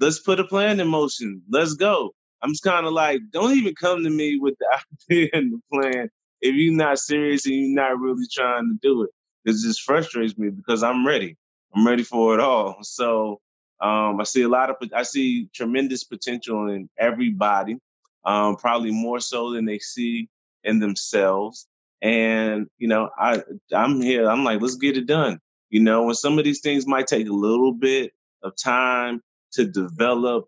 Let's 0.00 0.18
put 0.20 0.40
a 0.40 0.44
plan 0.44 0.80
in 0.80 0.88
motion. 0.88 1.42
Let's 1.50 1.74
go. 1.74 2.14
I'm 2.42 2.50
just 2.52 2.64
kind 2.64 2.86
of 2.86 2.92
like, 2.92 3.20
don't 3.32 3.56
even 3.56 3.74
come 3.74 4.04
to 4.04 4.10
me 4.10 4.38
with 4.38 4.54
the 4.58 4.78
idea 5.10 5.28
and 5.32 5.52
the 5.52 5.60
plan 5.72 6.10
if 6.40 6.54
you're 6.54 6.74
not 6.74 6.98
serious 6.98 7.46
and 7.46 7.54
you're 7.54 7.76
not 7.76 8.00
really 8.00 8.26
trying 8.32 8.68
to 8.68 8.78
do 8.82 9.02
it. 9.04 9.10
It 9.44 9.52
just 9.52 9.82
frustrates 9.82 10.38
me 10.38 10.50
because 10.50 10.82
I'm 10.82 11.06
ready. 11.06 11.36
I'm 11.74 11.86
ready 11.86 12.02
for 12.02 12.34
it 12.34 12.40
all. 12.40 12.78
So 12.82 13.40
um, 13.80 14.20
I 14.20 14.24
see 14.24 14.42
a 14.42 14.48
lot 14.48 14.70
of, 14.70 14.76
I 14.94 15.02
see 15.02 15.48
tremendous 15.54 16.04
potential 16.04 16.68
in 16.70 16.88
everybody, 16.98 17.78
um, 18.24 18.56
probably 18.56 18.90
more 18.90 19.20
so 19.20 19.52
than 19.52 19.64
they 19.66 19.78
see 19.78 20.28
in 20.64 20.78
themselves. 20.78 21.66
And 22.02 22.68
you 22.78 22.88
know, 22.88 23.10
I 23.18 23.42
I'm 23.72 24.00
here. 24.00 24.28
I'm 24.28 24.44
like, 24.44 24.60
let's 24.60 24.76
get 24.76 24.96
it 24.96 25.06
done. 25.06 25.40
You 25.70 25.80
know, 25.80 26.06
and 26.08 26.16
some 26.16 26.38
of 26.38 26.44
these 26.44 26.60
things 26.60 26.86
might 26.86 27.06
take 27.06 27.28
a 27.28 27.32
little 27.32 27.72
bit 27.72 28.12
of 28.42 28.54
time 28.56 29.22
to 29.52 29.66
develop, 29.66 30.46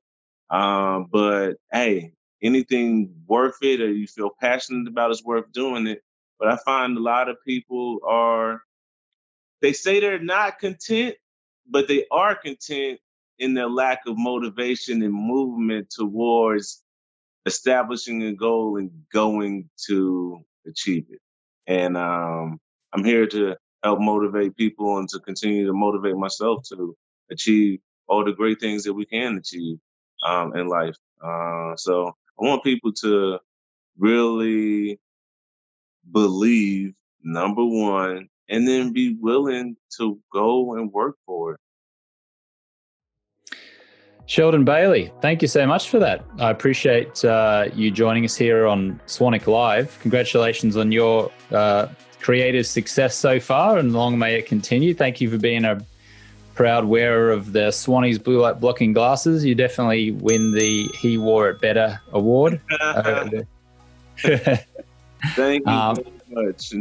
um, 0.50 1.08
but 1.12 1.54
hey, 1.72 2.12
anything 2.42 3.14
worth 3.26 3.58
it 3.62 3.80
or 3.80 3.92
you 3.92 4.06
feel 4.06 4.30
passionate 4.40 4.88
about 4.88 5.10
is 5.10 5.24
worth 5.24 5.50
doing 5.52 5.86
it. 5.86 6.02
But 6.38 6.48
I 6.48 6.56
find 6.64 6.96
a 6.96 7.00
lot 7.00 7.28
of 7.28 7.36
people 7.46 8.00
are 8.08 8.62
they 9.62 9.74
say 9.74 10.00
they're 10.00 10.20
not 10.20 10.60
content, 10.60 11.16
but 11.68 11.88
they 11.88 12.06
are 12.12 12.36
content 12.36 13.00
in 13.38 13.54
their 13.54 13.68
lack 13.68 14.00
of 14.06 14.18
motivation 14.18 15.02
and 15.02 15.14
movement 15.14 15.90
towards 15.90 16.82
establishing 17.46 18.24
a 18.24 18.34
goal 18.34 18.78
and 18.78 18.92
going 19.12 19.70
to 19.88 20.40
achieve 20.68 21.06
it. 21.10 21.21
And 21.66 21.96
um, 21.96 22.58
I'm 22.92 23.04
here 23.04 23.26
to 23.28 23.56
help 23.82 24.00
motivate 24.00 24.56
people 24.56 24.98
and 24.98 25.08
to 25.10 25.20
continue 25.20 25.66
to 25.66 25.72
motivate 25.72 26.16
myself 26.16 26.64
to 26.68 26.96
achieve 27.30 27.80
all 28.08 28.24
the 28.24 28.32
great 28.32 28.60
things 28.60 28.84
that 28.84 28.94
we 28.94 29.06
can 29.06 29.38
achieve 29.38 29.78
um, 30.26 30.54
in 30.56 30.68
life. 30.68 30.96
Uh, 31.22 31.74
so 31.76 32.08
I 32.08 32.44
want 32.44 32.64
people 32.64 32.92
to 33.02 33.38
really 33.98 34.98
believe, 36.10 36.94
number 37.22 37.64
one, 37.64 38.28
and 38.48 38.66
then 38.66 38.92
be 38.92 39.16
willing 39.20 39.76
to 39.98 40.18
go 40.32 40.74
and 40.74 40.92
work 40.92 41.16
for 41.26 41.54
it. 41.54 41.60
Sheldon 44.32 44.64
Bailey, 44.64 45.12
thank 45.20 45.42
you 45.42 45.48
so 45.48 45.66
much 45.66 45.90
for 45.90 45.98
that. 45.98 46.24
I 46.38 46.48
appreciate 46.48 47.22
uh, 47.22 47.68
you 47.74 47.90
joining 47.90 48.24
us 48.24 48.34
here 48.34 48.66
on 48.66 48.98
Swanwick 49.06 49.46
Live. 49.46 49.98
Congratulations 50.00 50.74
on 50.74 50.90
your 50.90 51.30
uh, 51.50 51.88
creative 52.18 52.66
success 52.66 53.14
so 53.14 53.38
far, 53.38 53.76
and 53.76 53.92
long 53.92 54.18
may 54.18 54.38
it 54.38 54.46
continue. 54.46 54.94
Thank 54.94 55.20
you 55.20 55.30
for 55.30 55.36
being 55.36 55.66
a 55.66 55.84
proud 56.54 56.86
wearer 56.86 57.30
of 57.30 57.52
the 57.52 57.68
Swannies 57.68 58.24
blue 58.24 58.40
light 58.40 58.58
blocking 58.58 58.94
glasses. 58.94 59.44
You 59.44 59.54
definitely 59.54 60.12
win 60.12 60.52
the 60.52 60.88
He 60.94 61.18
Wore 61.18 61.50
It 61.50 61.60
Better 61.60 62.00
award. 62.12 62.58
uh, 62.80 63.28
Thank 64.16 65.66
you 65.66 65.70
um, 65.70 65.96
very 66.30 66.46
much. 66.46 66.72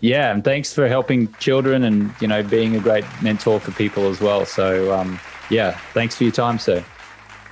Yeah, 0.00 0.32
and 0.32 0.42
thanks 0.42 0.74
for 0.74 0.88
helping 0.88 1.32
children 1.34 1.84
and 1.84 2.12
you 2.20 2.26
know 2.26 2.42
being 2.42 2.74
a 2.74 2.80
great 2.80 3.04
mentor 3.22 3.60
for 3.60 3.70
people 3.70 4.08
as 4.08 4.20
well. 4.20 4.44
So 4.46 4.92
um, 4.92 5.20
yeah, 5.50 5.72
thanks 5.92 6.16
for 6.16 6.24
your 6.24 6.32
time, 6.32 6.58
sir. 6.58 6.84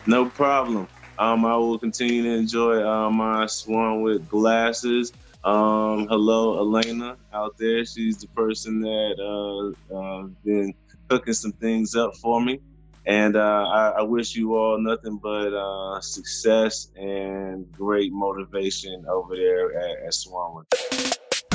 No 0.06 0.26
problem. 0.26 0.88
Um, 1.18 1.44
I 1.44 1.56
will 1.56 1.78
continue 1.78 2.22
to 2.22 2.30
enjoy 2.30 2.86
uh, 2.86 3.10
my 3.10 3.44
Swanwick 3.44 4.28
glasses. 4.28 5.12
Um, 5.44 6.06
hello, 6.08 6.58
Elena 6.58 7.16
out 7.32 7.56
there. 7.56 7.84
She's 7.84 8.18
the 8.18 8.26
person 8.28 8.80
that 8.80 9.74
uh, 9.90 9.96
uh, 9.96 10.22
been 10.44 10.74
cooking 11.08 11.34
some 11.34 11.52
things 11.52 11.94
up 11.94 12.16
for 12.16 12.40
me. 12.40 12.60
And 13.06 13.36
uh, 13.36 13.68
I, 13.68 13.88
I, 13.98 14.02
wish 14.02 14.34
you 14.34 14.56
all 14.56 14.78
nothing 14.78 15.18
but 15.18 15.54
uh, 15.54 16.00
success 16.00 16.88
and 16.96 17.70
great 17.70 18.12
motivation 18.12 19.06
over 19.08 19.36
there 19.36 19.78
at, 19.78 20.06
at. 20.06 20.85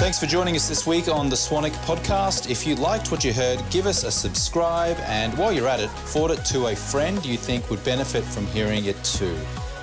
Thanks 0.01 0.19
for 0.19 0.25
joining 0.25 0.55
us 0.55 0.67
this 0.67 0.87
week 0.87 1.07
on 1.07 1.29
the 1.29 1.35
Swanwick 1.35 1.75
podcast. 1.85 2.49
If 2.49 2.65
you 2.65 2.73
liked 2.73 3.11
what 3.11 3.23
you 3.23 3.31
heard, 3.31 3.63
give 3.69 3.85
us 3.85 4.03
a 4.03 4.09
subscribe. 4.09 4.97
And 5.01 5.37
while 5.37 5.51
you're 5.51 5.67
at 5.67 5.79
it, 5.79 5.91
forward 5.91 6.39
it 6.39 6.43
to 6.45 6.69
a 6.69 6.75
friend 6.75 7.23
you 7.23 7.37
think 7.37 7.69
would 7.69 7.83
benefit 7.83 8.23
from 8.23 8.47
hearing 8.47 8.85
it 8.85 9.01
too. 9.03 9.37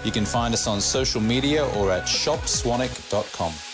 You 0.05 0.11
can 0.11 0.25
find 0.25 0.53
us 0.53 0.67
on 0.67 0.81
social 0.81 1.21
media 1.21 1.65
or 1.77 1.93
at 1.93 2.03
shopswanwick.com. 2.03 3.68